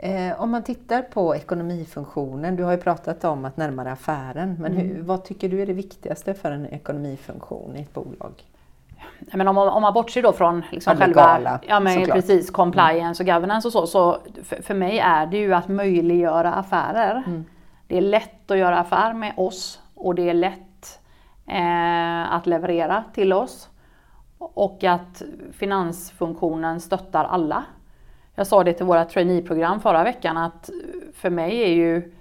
Eh, 0.02 0.42
om 0.42 0.52
man 0.52 0.64
tittar 0.64 1.02
på 1.02 1.36
ekonomifunktionen, 1.36 2.56
du 2.56 2.64
har 2.64 2.72
ju 2.72 2.78
pratat 2.78 3.24
om 3.24 3.46
att 3.46 3.58
närmare 3.58 3.92
affären, 3.92 4.56
men 4.60 4.74
Mm. 4.74 4.88
hur, 4.88 5.02
vad 5.02 5.24
tycker 5.24 5.50
du 5.50 5.62
är 5.62 5.66
det 5.66 5.74
viktigaste 5.74 6.34
för 6.34 6.52
en 6.52 6.66
ekonomifunktion 6.66 7.76
i 7.76 7.82
ett 7.82 7.94
bolag? 7.94 8.32
Nej, 9.20 9.32
Men 9.34 9.48
om, 9.48 9.56
man- 9.56 9.70
om 9.70 9.82
man 9.82 9.94
bortser 9.94 10.24
då 10.24 10.32
från 10.34 10.64
liksom 10.72 10.94
Ja, 11.00 11.06
själva 11.06 11.60
ja, 11.68 11.80
men 11.80 11.94
såklart. 12.00 12.16
precis, 12.16 12.52
compliance 12.52 13.24
och 13.24 13.28
governance 13.28 13.68
och 13.68 13.72
så. 13.72 13.88
Så 13.88 14.18
för, 14.44 14.62
för 14.62 14.74
mig 14.74 15.00
är 15.00 15.26
det 15.26 15.38
ju 15.38 15.54
att 15.54 15.68
möjliggöra 15.68 16.54
affärer. 16.54 17.24
Mm. 17.28 17.46
Det 17.88 17.98
är 17.98 18.02
lätt 18.02 18.52
att 18.52 18.58
göra 18.58 18.80
affär 18.80 19.14
med 19.14 19.34
oss 19.38 19.80
och 19.96 20.16
det 20.16 20.30
är 20.30 20.34
lätt 20.34 21.00
eh, 21.48 22.34
att 22.34 22.48
leverera 22.48 23.04
till 23.14 23.34
oss. 23.34 23.70
Och 24.38 24.84
att 24.84 25.22
finansfunktionen 25.52 26.80
stöttar 26.82 27.26
alla. 27.26 27.64
Jag 28.40 28.48
sa 28.48 28.64
det 28.64 28.74
till 28.74 28.86
våra 28.86 29.06
traineeprogram 29.06 29.80
förra 29.80 30.04
veckan 30.04 30.38
att 30.38 30.70
för 31.14 31.30
mig 31.30 31.64
är 31.64 31.68
ju 31.68 32.12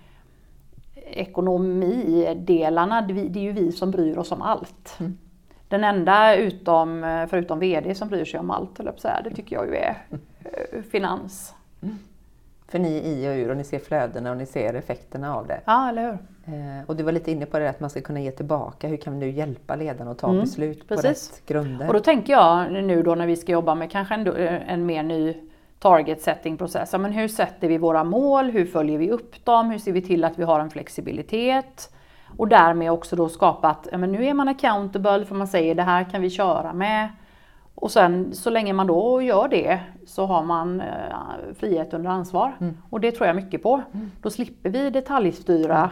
ekonomidelarna, 1.10 3.00
det 3.02 3.40
är 3.40 3.42
ju 3.42 3.52
vi 3.52 3.72
som 3.72 3.90
bryr 3.90 4.18
oss 4.18 4.32
om 4.32 4.42
allt. 4.42 4.96
Mm. 5.00 5.18
Den 5.68 5.84
enda 5.84 6.36
utom, 6.36 7.26
förutom 7.30 7.58
VD 7.58 7.94
som 7.94 8.08
bryr 8.08 8.24
sig 8.24 8.40
om 8.40 8.50
allt, 8.50 8.74
på 8.74 8.82
det 9.24 9.30
tycker 9.34 9.56
jag 9.56 9.66
ju 9.66 9.76
är 9.76 9.96
eh, 10.44 10.82
finans. 10.90 11.54
För 12.68 12.78
ni 12.78 12.96
är 12.96 13.02
i 13.02 13.28
och 13.28 13.44
ur 13.44 13.50
och 13.50 13.56
ni 13.56 13.64
ser 13.64 13.78
flödena 13.78 14.30
och 14.30 14.36
ni 14.36 14.46
ser 14.46 14.74
effekterna 14.74 15.34
av 15.34 15.46
det. 15.46 15.60
Ja, 15.64 15.88
eller 15.88 16.02
hur? 16.02 16.18
Eh, 16.54 16.84
och 16.86 16.96
du 16.96 17.02
var 17.02 17.12
lite 17.12 17.30
inne 17.30 17.46
på 17.46 17.58
det 17.58 17.70
att 17.70 17.80
man 17.80 17.90
ska 17.90 18.00
kunna 18.00 18.20
ge 18.20 18.30
tillbaka. 18.30 18.88
Hur 18.88 18.96
kan 18.96 19.20
du 19.20 19.30
hjälpa 19.30 19.76
ledarna 19.76 20.10
att 20.10 20.18
ta 20.18 20.28
Mm, 20.28 20.40
beslut 20.40 20.88
på 20.88 20.96
precis. 20.96 21.30
rätt 21.32 21.46
grunder? 21.46 21.86
Och 21.86 21.92
då 21.92 22.00
tänker 22.00 22.32
jag 22.32 22.72
nu 22.72 23.02
då 23.02 23.14
när 23.14 23.26
vi 23.26 23.36
ska 23.36 23.52
jobba 23.52 23.74
med 23.74 23.90
kanske 23.90 24.14
en, 24.14 24.26
en 24.26 24.86
mer 24.86 25.02
ny 25.02 25.36
target 25.78 26.22
setting 26.22 26.56
process. 26.56 26.88
Ja, 26.92 26.98
Men 26.98 27.12
hur 27.12 27.28
sätter 27.28 27.68
vi 27.68 27.78
våra 27.78 28.04
mål? 28.04 28.50
Hur 28.50 28.66
följer 28.66 28.98
vi 28.98 29.10
upp 29.10 29.44
dem? 29.44 29.70
Hur 29.70 29.78
ser 29.78 29.92
vi 29.92 30.02
till 30.02 30.24
att 30.24 30.38
vi 30.38 30.44
har 30.44 30.60
en 30.60 30.70
flexibilitet? 30.70 31.94
Och 32.36 32.48
därmed 32.48 32.90
också 32.92 33.16
då 33.16 33.28
skapa 33.28 33.68
att 33.68 33.88
ja, 33.92 33.98
men 33.98 34.12
nu 34.12 34.26
är 34.26 34.34
man 34.34 34.48
accountable 34.48 35.24
för 35.24 35.34
man 35.34 35.48
säger 35.48 35.74
det 35.74 35.82
här 35.82 36.04
kan 36.04 36.22
vi 36.22 36.30
köra 36.30 36.72
med. 36.72 37.08
Och 37.74 37.90
sen 37.90 38.34
så 38.34 38.50
länge 38.50 38.72
man 38.72 38.86
då 38.86 39.22
gör 39.22 39.48
det 39.48 39.80
så 40.06 40.26
har 40.26 40.42
man 40.42 40.80
eh, 40.80 40.86
frihet 41.58 41.94
under 41.94 42.10
ansvar. 42.10 42.56
Mm. 42.60 42.76
Och 42.90 43.00
det 43.00 43.12
tror 43.12 43.26
jag 43.26 43.36
mycket 43.36 43.62
på. 43.62 43.82
Då 44.22 44.30
slipper 44.30 44.70
vi 44.70 44.90
detaljstyra 44.90 45.90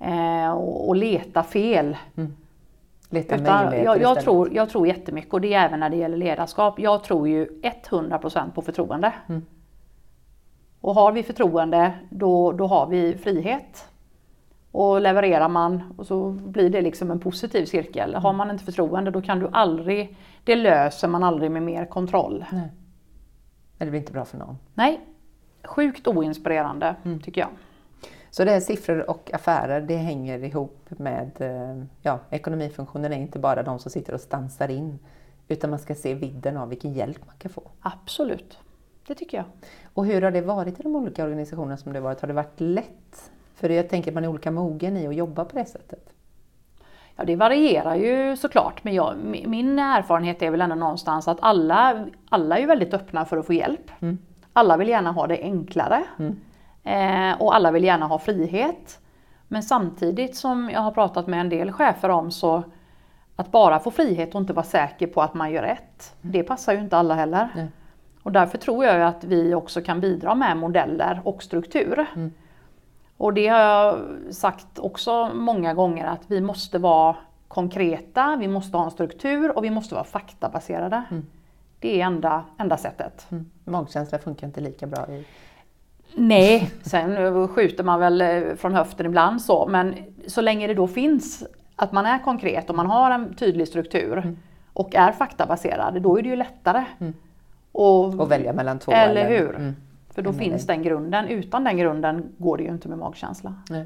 eh, 0.00 0.50
och, 0.50 0.88
och 0.88 0.96
leta 0.96 1.42
fel. 1.42 1.96
Leta 3.14 3.36
Utan 3.36 3.84
jag, 3.84 4.00
jag, 4.00 4.20
tror, 4.20 4.54
jag 4.54 4.68
tror 4.68 4.86
jättemycket 4.86 5.32
och 5.32 5.40
det 5.40 5.54
är 5.54 5.66
även 5.66 5.80
när 5.80 5.90
det 5.90 5.96
gäller 5.96 6.16
ledarskap. 6.16 6.78
Jag 6.78 7.04
tror 7.04 7.28
ju 7.28 7.46
100% 7.90 8.50
på 8.50 8.62
förtroende. 8.62 9.12
Mm. 9.28 9.42
Och 10.80 10.94
har 10.94 11.12
vi 11.12 11.22
förtroende 11.22 11.92
då, 12.10 12.52
då 12.52 12.66
har 12.66 12.86
vi 12.86 13.16
frihet. 13.16 13.88
Och 14.70 15.00
levererar 15.00 15.48
man 15.48 15.94
och 15.96 16.06
så 16.06 16.30
blir 16.30 16.70
det 16.70 16.80
liksom 16.80 17.10
en 17.10 17.20
positiv 17.20 17.64
cirkel. 17.64 18.14
Har 18.14 18.32
man 18.32 18.50
inte 18.50 18.64
förtroende 18.64 19.10
då 19.10 19.22
kan 19.22 19.38
du 19.38 19.48
aldrig, 19.52 20.16
det 20.44 20.56
löser 20.56 21.08
man 21.08 21.24
aldrig 21.24 21.50
med 21.50 21.62
mer 21.62 21.86
kontroll. 21.86 22.44
Nej. 22.52 22.68
Men 23.78 23.86
det 23.86 23.90
blir 23.90 24.00
inte 24.00 24.12
bra 24.12 24.24
för 24.24 24.38
någon. 24.38 24.58
Nej, 24.74 25.00
sjukt 25.64 26.06
oinspirerande 26.06 26.96
Mm. 27.04 27.20
tycker 27.20 27.40
jag. 27.40 27.50
Så 28.34 28.44
det 28.44 28.50
här 28.50 28.60
siffror 28.60 29.10
och 29.10 29.30
affärer, 29.34 29.80
det 29.80 29.96
hänger 29.96 30.44
ihop 30.44 30.86
med 30.88 31.30
eh, 31.40 31.84
ja, 32.02 32.18
ekonomifunktionen 32.30 33.12
är 33.12 33.16
inte 33.16 33.38
bara 33.38 33.62
de 33.62 33.78
som 33.78 33.90
sitter 33.90 34.14
och 34.14 34.20
stansar 34.20 34.70
in. 34.70 34.98
Utan 35.48 35.70
man 35.70 35.78
ska 35.78 35.94
se 35.94 36.14
vidden 36.14 36.56
av 36.56 36.68
vilken 36.68 36.92
hjälp 36.92 37.26
man 37.26 37.34
kan 37.38 37.50
få. 37.50 37.62
Absolut, 37.80 38.58
det 39.06 39.14
tycker 39.14 39.36
jag. 39.36 39.46
Och 39.94 40.06
hur 40.06 40.22
har 40.22 40.30
det 40.30 40.40
varit 40.40 40.80
i 40.80 40.82
de 40.82 40.96
olika 40.96 41.24
organisationerna 41.24 41.76
som 41.76 41.92
det 41.92 42.00
varit? 42.00 42.20
Har 42.20 42.28
det 42.28 42.34
varit 42.34 42.60
lätt? 42.60 43.30
För 43.54 43.68
jag 43.68 43.88
tänker 43.88 44.10
att 44.10 44.14
man 44.14 44.24
är 44.24 44.28
olika 44.28 44.50
mogen 44.50 44.96
i 44.96 45.06
att 45.06 45.14
jobba 45.14 45.44
på 45.44 45.56
det 45.58 45.64
sättet. 45.64 46.12
Ja, 47.16 47.24
det 47.24 47.36
varierar 47.36 47.94
ju 47.94 48.36
såklart, 48.36 48.84
men 48.84 48.94
jag, 48.94 49.14
mi- 49.16 49.46
min 49.46 49.78
erfarenhet 49.78 50.42
är 50.42 50.50
väl 50.50 50.60
ändå 50.60 50.76
någonstans 50.76 51.28
att 51.28 51.38
alla, 51.40 52.06
alla 52.28 52.58
är 52.58 52.66
väldigt 52.66 52.94
öppna 52.94 53.24
för 53.24 53.36
att 53.36 53.46
få 53.46 53.52
hjälp. 53.52 53.90
Mm. 54.00 54.18
Alla 54.52 54.76
vill 54.76 54.88
gärna 54.88 55.12
ha 55.12 55.26
det 55.26 55.42
enklare 55.42 56.04
Mm. 56.18 56.36
Eh, 56.84 57.40
och 57.40 57.54
alla 57.54 57.70
vill 57.70 57.84
gärna 57.84 58.06
ha 58.06 58.18
frihet. 58.18 59.00
Men 59.48 59.62
samtidigt 59.62 60.36
som 60.36 60.70
jag 60.70 60.80
har 60.80 60.90
pratat 60.90 61.26
med 61.26 61.40
en 61.40 61.48
del 61.48 61.72
chefer 61.72 62.08
om 62.08 62.30
så 62.30 62.62
att 63.36 63.52
bara 63.52 63.78
få 63.78 63.90
frihet 63.90 64.34
och 64.34 64.40
inte 64.40 64.52
vara 64.52 64.66
säker 64.66 65.06
på 65.06 65.22
att 65.22 65.34
man 65.34 65.52
gör 65.52 65.62
rätt, 65.62 66.14
det 66.20 66.42
passar 66.42 66.72
ju 66.72 66.80
inte 66.80 66.96
alla 66.96 67.14
heller. 67.14 67.48
Nej. 67.54 67.68
Och 68.22 68.32
därför 68.32 68.58
tror 68.58 68.84
jag 68.84 69.02
att 69.02 69.24
vi 69.24 69.54
också 69.54 69.82
kan 69.82 70.00
bidra 70.00 70.34
med 70.34 70.56
modeller 70.56 71.20
och 71.24 71.42
struktur. 71.42 72.06
Mm. 72.14 72.32
Och 73.16 73.34
det 73.34 73.48
har 73.48 73.58
jag 73.58 73.98
sagt 74.30 74.78
också 74.78 75.30
många 75.34 75.74
gånger 75.74 76.06
att 76.06 76.22
vi 76.26 76.40
måste 76.40 76.78
vara 76.78 77.16
konkreta, 77.48 78.36
vi 78.36 78.48
måste 78.48 78.76
ha 78.76 78.84
en 78.84 78.90
struktur 78.90 79.56
och 79.56 79.64
vi 79.64 79.70
måste 79.70 79.94
vara 79.94 80.04
faktabaserade. 80.04 81.02
Mm. 81.10 81.26
Det 81.78 82.00
är 82.00 82.06
enda, 82.06 82.44
enda 82.58 82.76
sättet. 82.76 83.26
Mm. 83.30 83.50
Magkänsla 83.64 84.18
funkar 84.18 84.46
inte 84.46 84.60
lika 84.60 84.86
bra 84.86 85.08
i... 85.08 85.24
Nej, 86.16 86.70
sen 86.82 87.48
skjuter 87.48 87.84
man 87.84 88.00
väl 88.00 88.20
eh, 88.20 88.54
från 88.56 88.74
höften 88.74 89.06
ibland 89.06 89.42
så, 89.42 89.66
men 89.66 89.94
så 90.26 90.40
länge 90.40 90.66
det 90.66 90.74
då 90.74 90.86
finns 90.86 91.44
att 91.76 91.92
man 91.92 92.06
är 92.06 92.18
konkret 92.18 92.70
och 92.70 92.76
man 92.76 92.86
har 92.86 93.10
en 93.10 93.34
tydlig 93.34 93.68
struktur 93.68 94.18
Mm. 94.18 94.36
och 94.72 94.94
är 94.94 95.12
faktabaserad, 95.12 96.02
då 96.02 96.18
är 96.18 96.22
det 96.22 96.28
ju 96.28 96.36
lättare. 96.36 96.84
Mm. 96.98 97.14
Och, 97.72 98.20
Och 98.20 98.30
välja 98.30 98.52
mellan 98.52 98.78
två. 98.78 98.92
Eller 98.92 99.28
hur? 99.28 99.54
Mm. 99.56 99.76
För 100.10 100.22
då 100.22 100.30
Mm, 100.30 100.44
finns 100.44 100.66
den 100.66 100.82
grunden. 100.82 101.28
Utan 101.28 101.64
den 101.64 101.76
grunden 101.76 102.32
går 102.38 102.56
det 102.56 102.62
ju 102.62 102.68
inte 102.70 102.88
med 102.88 102.98
magkänsla. 102.98 103.54
Nej. 103.70 103.84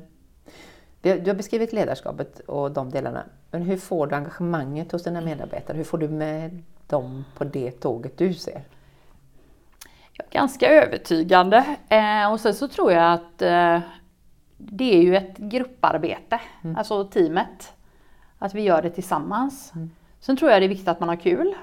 Du 1.01 1.31
har 1.31 1.35
beskrivit 1.35 1.73
ledarskapet 1.73 2.41
och 2.41 2.71
de 2.71 2.91
delarna. 2.91 3.23
Men 3.51 3.63
hur 3.63 3.77
får 3.77 4.07
du 4.07 4.15
engagemanget 4.17 4.93
hos 4.93 5.05
dina 5.05 5.21
medarbetare? 5.21 5.77
Hur 5.77 5.85
får 5.85 5.99
du 5.99 6.09
med 6.09 6.63
dem 6.87 7.25
på 7.39 7.45
det 7.45 7.71
tåget 7.71 8.19
du 8.19 8.35
ser? 8.35 8.63
Ganska 10.31 10.69
övertygande. 10.69 11.77
Eh, 11.89 12.33
och 12.33 12.41
sen 12.41 12.55
så 12.55 12.69
tror 12.69 12.93
jag 12.93 13.13
att 13.13 13.43
eh, 13.43 13.81
det 14.57 14.95
är 14.97 15.03
ju 15.03 15.17
ett 15.17 15.37
grupparbete, 15.39 16.41
Mm. 16.65 16.77
alltså 16.77 17.05
teamet. 17.05 17.73
Att 18.39 18.55
vi 18.55 18.63
gör 18.63 18.83
det 18.83 18.91
tillsammans. 18.91 19.73
Mm. 19.75 19.91
Sen 20.21 20.37
tror 20.37 20.51
jag 20.51 20.63
det 20.63 20.67
är 20.67 20.69
viktigt 20.69 20.89
att 20.89 21.01
man 21.01 21.09
har 21.09 21.17
kul. 21.17 21.55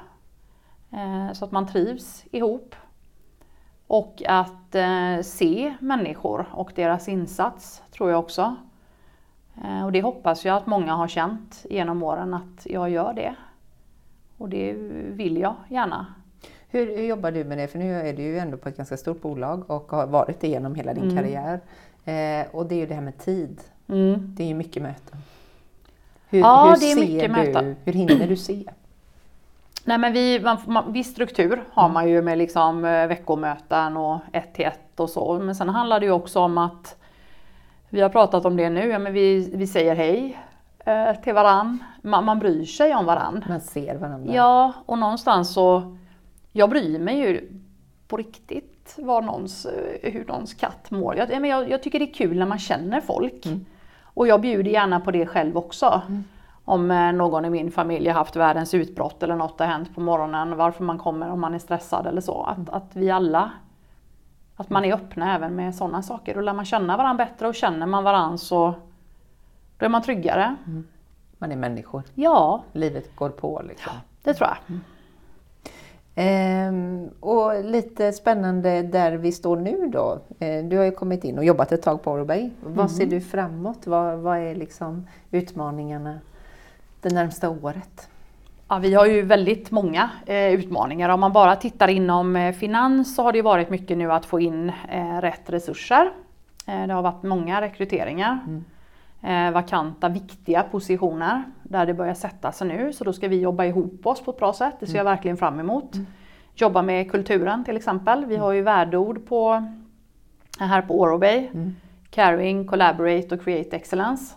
Eh, 0.91 1.33
så 1.33 1.45
att 1.45 1.51
man 1.51 1.67
trivs 1.67 2.25
ihop. 2.31 2.75
Och 3.87 4.21
att 4.27 4.75
eh, 4.75 5.21
se 5.23 5.75
människor 5.79 6.45
och 6.51 6.71
deras 6.75 7.07
insats 7.07 7.83
tror 7.91 8.09
jag 8.11 8.19
också. 8.19 8.55
Eh, 9.63 9.85
och 9.85 9.91
det 9.91 10.01
hoppas 10.01 10.45
jag 10.45 10.57
att 10.57 10.67
många 10.67 10.93
har 10.95 11.07
känt 11.07 11.65
genom 11.69 12.03
åren 12.03 12.33
att 12.33 12.65
jag 12.65 12.89
gör 12.89 13.13
det. 13.13 13.35
Och 14.37 14.49
det 14.49 14.73
vill 15.09 15.37
jag 15.37 15.55
gärna. 15.69 16.05
Hur, 16.75 16.97
hur 16.97 17.03
jobbar 17.03 17.31
du 17.31 17.43
med 17.43 17.57
det? 17.57 17.67
För 17.67 17.79
nu 17.79 17.93
är 18.01 18.13
du 18.13 18.21
ju 18.23 18.37
ändå 18.37 18.57
på 18.57 18.69
ett 18.69 18.77
ganska 18.77 18.97
stort 18.97 19.21
bolag 19.21 19.71
och 19.71 19.91
har 19.91 20.07
varit 20.07 20.39
det 20.39 20.47
genom 20.47 20.75
hela 20.75 20.93
din 20.93 21.03
Mm. 21.03 21.15
karriär. 21.15 21.59
Eh, 22.05 22.47
och 22.55 22.65
det 22.65 22.75
är 22.75 22.79
ju 22.79 22.85
det 22.85 22.93
här 22.93 23.01
med 23.01 23.17
tid. 23.17 23.61
Mm. 23.87 24.33
Det 24.37 24.43
är 24.43 24.47
ju 24.47 24.53
mycket 24.53 24.83
möten. 24.83 25.17
Hur, 26.29 26.39
Ja, 26.39 26.65
hur 26.69 26.79
det 26.79 26.91
är 26.91 26.95
mycket 26.95 27.35
du, 27.35 27.41
möten. 27.41 27.75
Hur 27.85 27.93
hinner 27.93 28.27
du 28.27 28.35
se? 28.35 28.63
Nej 29.85 29.97
men 29.97 30.13
vi, 30.13 30.39
man, 30.39 30.57
man, 30.67 30.93
viss 30.93 31.11
struktur 31.11 31.63
har 31.71 31.89
man 31.89 32.09
ju 32.09 32.21
med 32.21 32.37
liksom 32.37 32.85
eh, 32.85 33.07
veckomöten 33.07 33.97
och 33.97 34.19
ett 34.33 34.53
till 34.53 34.65
ett 34.65 34.99
och 34.99 35.09
så. 35.09 35.39
Men 35.39 35.55
sen 35.55 35.69
handlar 35.69 35.99
det 35.99 36.05
ju 36.05 36.11
också 36.11 36.39
om 36.39 36.57
att 36.57 36.95
vi 37.89 38.01
har 38.01 38.09
pratat 38.09 38.45
om 38.45 38.57
det 38.57 38.69
nu, 38.69 38.87
ja, 38.87 38.99
men 38.99 39.13
vi, 39.13 39.51
vi 39.55 39.67
säger 39.67 39.95
hej 39.95 40.39
eh, 40.85 41.15
till 41.23 41.33
varann. 41.33 41.83
Man, 42.01 42.25
man 42.25 42.39
bryr 42.39 42.65
sig 42.65 42.95
om 42.95 43.05
varann. 43.05 43.45
Man 43.49 43.61
ser 43.61 43.95
varandra. 43.95 44.33
Ja, 44.33 44.73
och 44.85 44.97
någonstans 44.97 45.53
så, 45.53 45.97
jag 46.57 46.69
bryr 46.69 46.99
mig 46.99 47.19
ju 47.19 47.49
på 48.07 48.17
riktigt 48.17 48.95
vad 48.97 49.25
någons, 49.25 49.65
eh, 49.65 50.11
hur 50.11 50.25
någons 50.25 50.53
katt 50.53 50.91
mår. 50.91 51.15
Jag, 51.15 51.29
men 51.29 51.49
jag, 51.49 51.69
jag 51.69 51.83
tycker 51.83 51.99
det 51.99 52.05
är 52.05 52.13
kul 52.13 52.37
när 52.39 52.45
man 52.45 52.59
känner 52.59 53.01
folk. 53.01 53.45
Mm. 53.45 53.65
Och 54.03 54.27
jag 54.27 54.41
bjuder 54.41 54.71
gärna 54.71 54.99
på 54.99 55.11
det 55.11 55.25
själv 55.25 55.57
också. 55.57 56.01
Mm. 56.07 56.23
Om 56.65 56.91
eh, 56.91 57.11
någon 57.11 57.45
i 57.45 57.49
min 57.49 57.71
familj 57.71 58.07
har 58.07 58.13
haft 58.13 58.35
världens 58.35 58.73
utbrott 58.73 59.23
eller 59.23 59.35
något 59.35 59.59
har 59.59 59.67
hänt 59.67 59.95
på 59.95 60.01
morgonen, 60.01 60.57
varför 60.57 60.83
man 60.83 60.97
kommer 60.97 61.29
om 61.29 61.39
man 61.39 61.53
är 61.53 61.59
stressad 61.59 62.07
eller 62.07 62.21
så. 62.21 62.43
Att, 62.43 62.69
att 62.69 62.95
vi 62.95 63.09
alla, 63.09 63.51
att 64.55 64.69
man 64.69 64.85
är 64.85 64.93
öppna 64.93 65.35
även 65.35 65.55
med 65.55 65.75
sådana 65.75 66.01
saker. 66.01 66.37
Och 66.37 66.43
lär 66.43 66.53
man 66.53 66.65
känna 66.65 66.97
varandra 66.97 67.25
bättre 67.25 67.47
och 67.47 67.55
känner 67.55 67.85
man 67.85 68.03
varandra 68.03 68.37
så 68.37 68.73
då 69.77 69.85
är 69.85 69.89
man 69.89 70.01
tryggare. 70.01 70.55
Man 71.37 71.51
är 71.51 71.55
människor. 71.55 72.03
Ja, 72.13 72.63
Livet 72.71 73.15
går 73.15 73.29
på 73.29 73.61
liksom. 73.67 73.93
det 74.23 74.33
tror 74.33 74.49
jag. 74.49 74.79
Ehm, 76.15 77.09
och 77.19 77.63
lite 77.63 78.13
spännande 78.13 78.81
där 78.81 79.11
vi 79.11 79.31
står 79.31 79.57
nu 79.57 79.89
då. 79.93 80.19
Eh, 80.39 80.63
du 80.63 80.77
har 80.77 80.85
ju 80.85 80.91
kommit 80.91 81.23
in 81.23 81.37
och 81.37 81.45
jobbat 81.45 81.71
ett 81.71 81.81
tag 81.81 82.03
på 82.03 82.11
Orobay. 82.11 82.51
Vad 82.63 82.91
ser 82.91 83.05
du 83.05 83.21
framåt? 83.21 83.87
Vad, 83.87 84.19
vad 84.19 84.37
är 84.37 84.55
liksom 84.55 85.07
utmaningarna 85.31 86.19
det 87.01 87.13
närmsta 87.13 87.49
året? 87.49 88.09
Ja, 88.67 88.77
vi 88.77 88.93
har 88.93 89.05
ju 89.05 89.21
väldigt 89.21 89.71
många 89.71 90.09
eh, 90.25 90.53
utmaningar. 90.53 91.09
Om 91.09 91.19
man 91.19 91.33
bara 91.33 91.55
tittar 91.55 91.87
inom 91.87 92.35
eh, 92.35 92.53
finans 92.53 93.15
så 93.15 93.23
har 93.23 93.31
det 93.31 93.41
varit 93.41 93.69
mycket 93.69 93.97
nu 93.97 94.11
att 94.11 94.25
få 94.25 94.39
in 94.39 94.71
eh, 94.89 95.21
rätt 95.21 95.49
resurser. 95.49 96.11
Eh, 96.67 96.87
det 96.87 96.93
har 96.93 97.01
varit 97.01 97.23
många 97.23 97.61
rekryteringar. 97.61 98.39
Eh, 98.47 98.59
vakanta, 99.53 100.09
viktiga 100.09 100.63
positioner 100.63 101.43
där 101.63 101.85
det 101.85 101.93
börjar 101.93 102.13
sätta 102.13 102.51
sig 102.51 102.67
nu. 102.67 102.93
Så 102.93 103.03
då 103.03 103.13
ska 103.13 103.27
vi 103.27 103.39
jobba 103.39 103.65
ihop 103.65 104.05
oss 104.05 104.21
på 104.21 104.31
ett 104.31 104.37
bra 104.37 104.53
sätt. 104.53 104.75
Det 104.79 104.87
ser 104.87 104.97
jag 104.97 105.03
verkligen 105.03 105.37
fram 105.37 105.59
emot. 105.59 105.95
Jobba 106.55 106.81
med 106.81 107.11
kulturen 107.11 107.63
till 107.63 107.77
exempel. 107.77 108.25
Vi 108.25 108.35
har 108.35 108.51
ju 108.51 108.61
värdeord 108.61 109.27
på, 109.27 109.67
här 110.59 110.81
på 110.81 110.99
Orobay. 111.01 111.49
Caring, 112.09 112.67
Collaborate 112.67 113.35
och 113.35 113.43
Create 113.43 113.75
Excellence. 113.75 114.35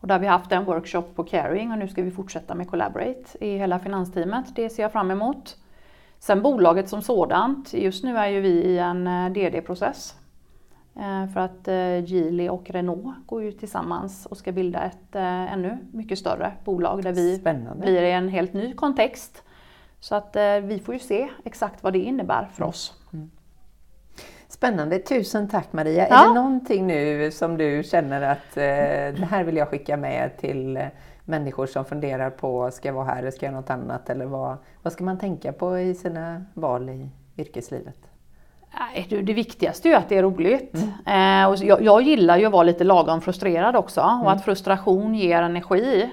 Och 0.00 0.08
där 0.08 0.14
har 0.14 0.20
vi 0.20 0.26
haft 0.26 0.52
en 0.52 0.64
workshop 0.64 1.02
på 1.14 1.24
caring 1.24 1.72
och 1.72 1.78
nu 1.78 1.88
ska 1.88 2.02
vi 2.02 2.10
fortsätta 2.10 2.54
med 2.54 2.70
collaborate 2.70 3.44
i 3.44 3.58
hela 3.58 3.78
finansteamet. 3.78 4.56
Det 4.56 4.70
ser 4.70 4.82
jag 4.82 4.92
fram 4.92 5.10
emot. 5.10 5.56
Sen 6.18 6.42
bolaget 6.42 6.88
som 6.88 7.02
sådant. 7.02 7.74
Just 7.74 8.04
nu 8.04 8.18
är 8.18 8.26
ju 8.26 8.40
vi 8.40 8.48
i 8.48 8.78
en 8.78 9.06
eh, 9.06 9.32
DD-process. 9.32 10.14
Eh, 11.00 11.26
För 11.32 11.40
att 11.40 11.68
eh, 11.68 12.04
Geely 12.04 12.48
och 12.48 12.70
Renault 12.70 13.26
går 13.26 13.42
ju 13.42 13.52
tillsammans 13.52 14.26
och 14.26 14.36
ska 14.36 14.52
bilda 14.52 14.82
ett 14.82 15.14
eh, 15.14 15.52
ännu 15.52 15.78
mycket 15.92 16.18
större 16.18 16.52
bolag 16.64 17.02
där 17.02 17.12
vi 17.12 17.36
Spännande. 17.38 17.82
blir 17.82 18.02
i 18.02 18.12
en 18.12 18.28
helt 18.28 18.52
ny 18.52 18.74
kontext. 18.74 19.42
Så 20.00 20.14
att 20.14 20.36
vi 20.62 20.78
får 20.78 20.94
ju 20.94 21.00
se 21.00 21.28
exakt 21.44 21.82
vad 21.82 21.92
det 21.92 21.98
innebär 21.98 22.48
för 22.52 22.64
oss. 22.64 22.94
Spännande, 24.48 24.98
tusen 24.98 25.48
tack 25.48 25.72
Maria. 25.72 26.08
Ja. 26.08 26.24
Är 26.24 26.28
det 26.28 26.34
någonting 26.34 26.86
nu 26.86 27.30
som 27.30 27.56
du 27.56 27.82
känner 27.84 28.22
att 28.22 28.54
det 28.54 29.26
här 29.30 29.44
vill 29.44 29.56
jag 29.56 29.68
skicka 29.68 29.96
med 29.96 30.36
till 30.36 30.84
människor 31.24 31.66
som 31.66 31.84
funderar 31.84 32.30
på, 32.30 32.70
ska 32.70 32.88
jag 32.88 32.94
vara 32.94 33.04
här 33.04 33.18
eller 33.18 33.30
ska 33.30 33.46
jag 33.46 33.52
göra 33.52 33.60
något 33.60 33.70
annat? 33.70 34.10
Eller 34.10 34.26
vad, 34.26 34.56
vad 34.82 34.92
ska 34.92 35.04
man 35.04 35.18
tänka 35.18 35.52
på 35.52 35.78
i 35.78 35.94
sina 35.94 36.44
val 36.54 36.88
i 36.88 37.08
yrkeslivet? 37.38 37.98
Nej, 38.78 39.06
du, 39.10 39.22
det 39.22 39.32
viktigaste 39.32 39.88
är 39.88 39.90
ju 39.90 39.96
att 39.96 40.08
det 40.08 40.16
är 40.16 40.22
roligt. 40.22 40.74
Eh, 41.06 41.48
och 41.48 41.56
jag, 41.56 41.82
jag 41.82 42.02
gillar 42.02 42.38
ju 42.38 42.46
att 42.46 42.52
vara 42.52 42.62
lite 42.62 42.84
lagom 42.84 43.20
frustrerad 43.20 43.76
också 43.76 44.00
och 44.00 44.32
att 44.32 44.44
frustration 44.44 45.14
ger 45.14 45.42
energi. 45.42 46.10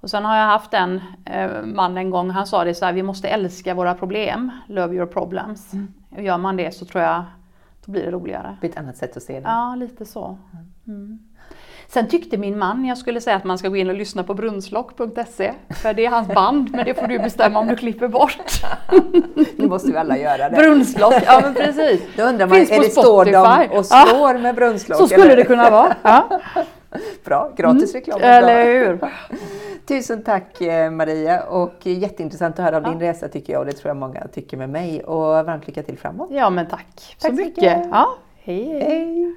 Och 0.00 0.10
sen 0.10 0.24
har 0.24 0.36
jag 0.36 0.46
haft 0.46 0.74
en 0.74 1.00
eh, 1.24 1.50
man 1.64 1.96
en 1.96 2.10
gång, 2.10 2.30
han 2.30 2.46
sa 2.46 2.64
det 2.64 2.74
så 2.74 2.84
här, 2.84 2.92
vi 2.92 3.02
måste 3.02 3.28
älska 3.28 3.74
våra 3.74 3.94
problem, 3.94 4.50
love 4.66 4.94
your 4.94 5.06
problems. 5.06 5.72
Och 6.16 6.22
gör 6.22 6.38
man 6.38 6.56
det 6.56 6.74
så 6.74 6.84
tror 6.84 7.04
jag, 7.04 7.24
då 7.84 7.92
blir 7.92 8.04
det 8.04 8.10
roligare. 8.10 8.56
Det 8.60 8.66
är 8.66 8.70
ett 8.70 8.78
annat 8.78 8.96
sätt 8.96 9.16
att 9.16 9.22
se 9.22 9.40
det. 9.40 9.48
Ja, 9.48 9.74
lite 9.74 10.04
så. 10.04 10.38
Mm. 10.86 11.18
Sen 11.90 12.08
tyckte 12.08 12.36
min 12.36 12.58
man 12.58 12.84
jag 12.84 12.98
skulle 12.98 13.20
säga 13.20 13.36
att 13.36 13.44
man 13.44 13.58
ska 13.58 13.68
gå 13.68 13.76
in 13.76 13.88
och 13.88 13.94
lyssna 13.94 14.22
på 14.24 14.34
brunnslock.se. 14.34 15.52
För 15.82 15.94
det 15.94 16.06
är 16.06 16.10
hans 16.10 16.28
band, 16.28 16.70
men 16.70 16.84
det 16.84 16.94
får 16.94 17.06
du 17.06 17.18
bestämma 17.18 17.58
om 17.60 17.66
du 17.66 17.76
klipper 17.76 18.08
bort. 18.08 18.38
Nu 19.56 19.68
måste 19.68 19.90
vi 19.92 19.96
alla 19.96 20.18
göra 20.18 20.48
det. 20.48 20.56
Brunnslock, 20.56 21.14
ja 21.26 21.40
men 21.42 21.54
precis. 21.54 22.00
Då 22.16 22.22
undrar 22.22 22.46
man, 22.46 22.56
Finns 22.56 22.70
är 22.70 22.76
på 22.76 22.82
det 22.82 22.90
står 22.90 23.24
de 23.24 23.36
och 23.78 23.86
Ja. 23.90 24.06
slår 24.08 24.38
med 24.38 24.54
brunnslock? 24.54 24.98
Så 24.98 25.06
skulle 25.08 25.24
eller? 25.24 25.36
det 25.36 25.44
kunna 25.44 25.70
vara. 25.70 25.94
Ja. 26.02 26.40
Bra, 27.24 27.52
gratis 27.56 27.94
reklam. 27.94 28.20
Eller 28.22 28.64
hur? 28.64 28.98
Tusen 29.86 30.22
tack 30.22 30.60
eh, 30.60 30.90
Maria 30.90 31.42
och 31.42 31.74
jätteintressant 31.86 32.58
att 32.58 32.64
höra 32.64 32.76
om 32.76 32.84
din 32.84 33.00
resa 33.00 33.28
tycker 33.28 33.52
jag 33.52 33.60
och 33.60 33.66
det 33.66 33.72
tror 33.72 33.88
jag 33.90 33.96
många 33.96 34.26
tycker 34.34 34.56
med 34.56 34.68
mig 34.70 35.04
och 35.04 35.20
varmt 35.46 35.66
lycka 35.66 35.82
till 35.82 35.98
framåt. 35.98 36.28
Ja 36.32 36.50
men 36.50 36.66
tack 36.66 36.86
så 36.96 37.12
Tack 37.20 37.30
så 37.30 37.36
mycket. 37.36 37.56
mycket. 37.56 37.86
Ja, 37.92 38.14
hej 38.42 38.64
hej. 38.64 38.82
Hej! 38.82 39.34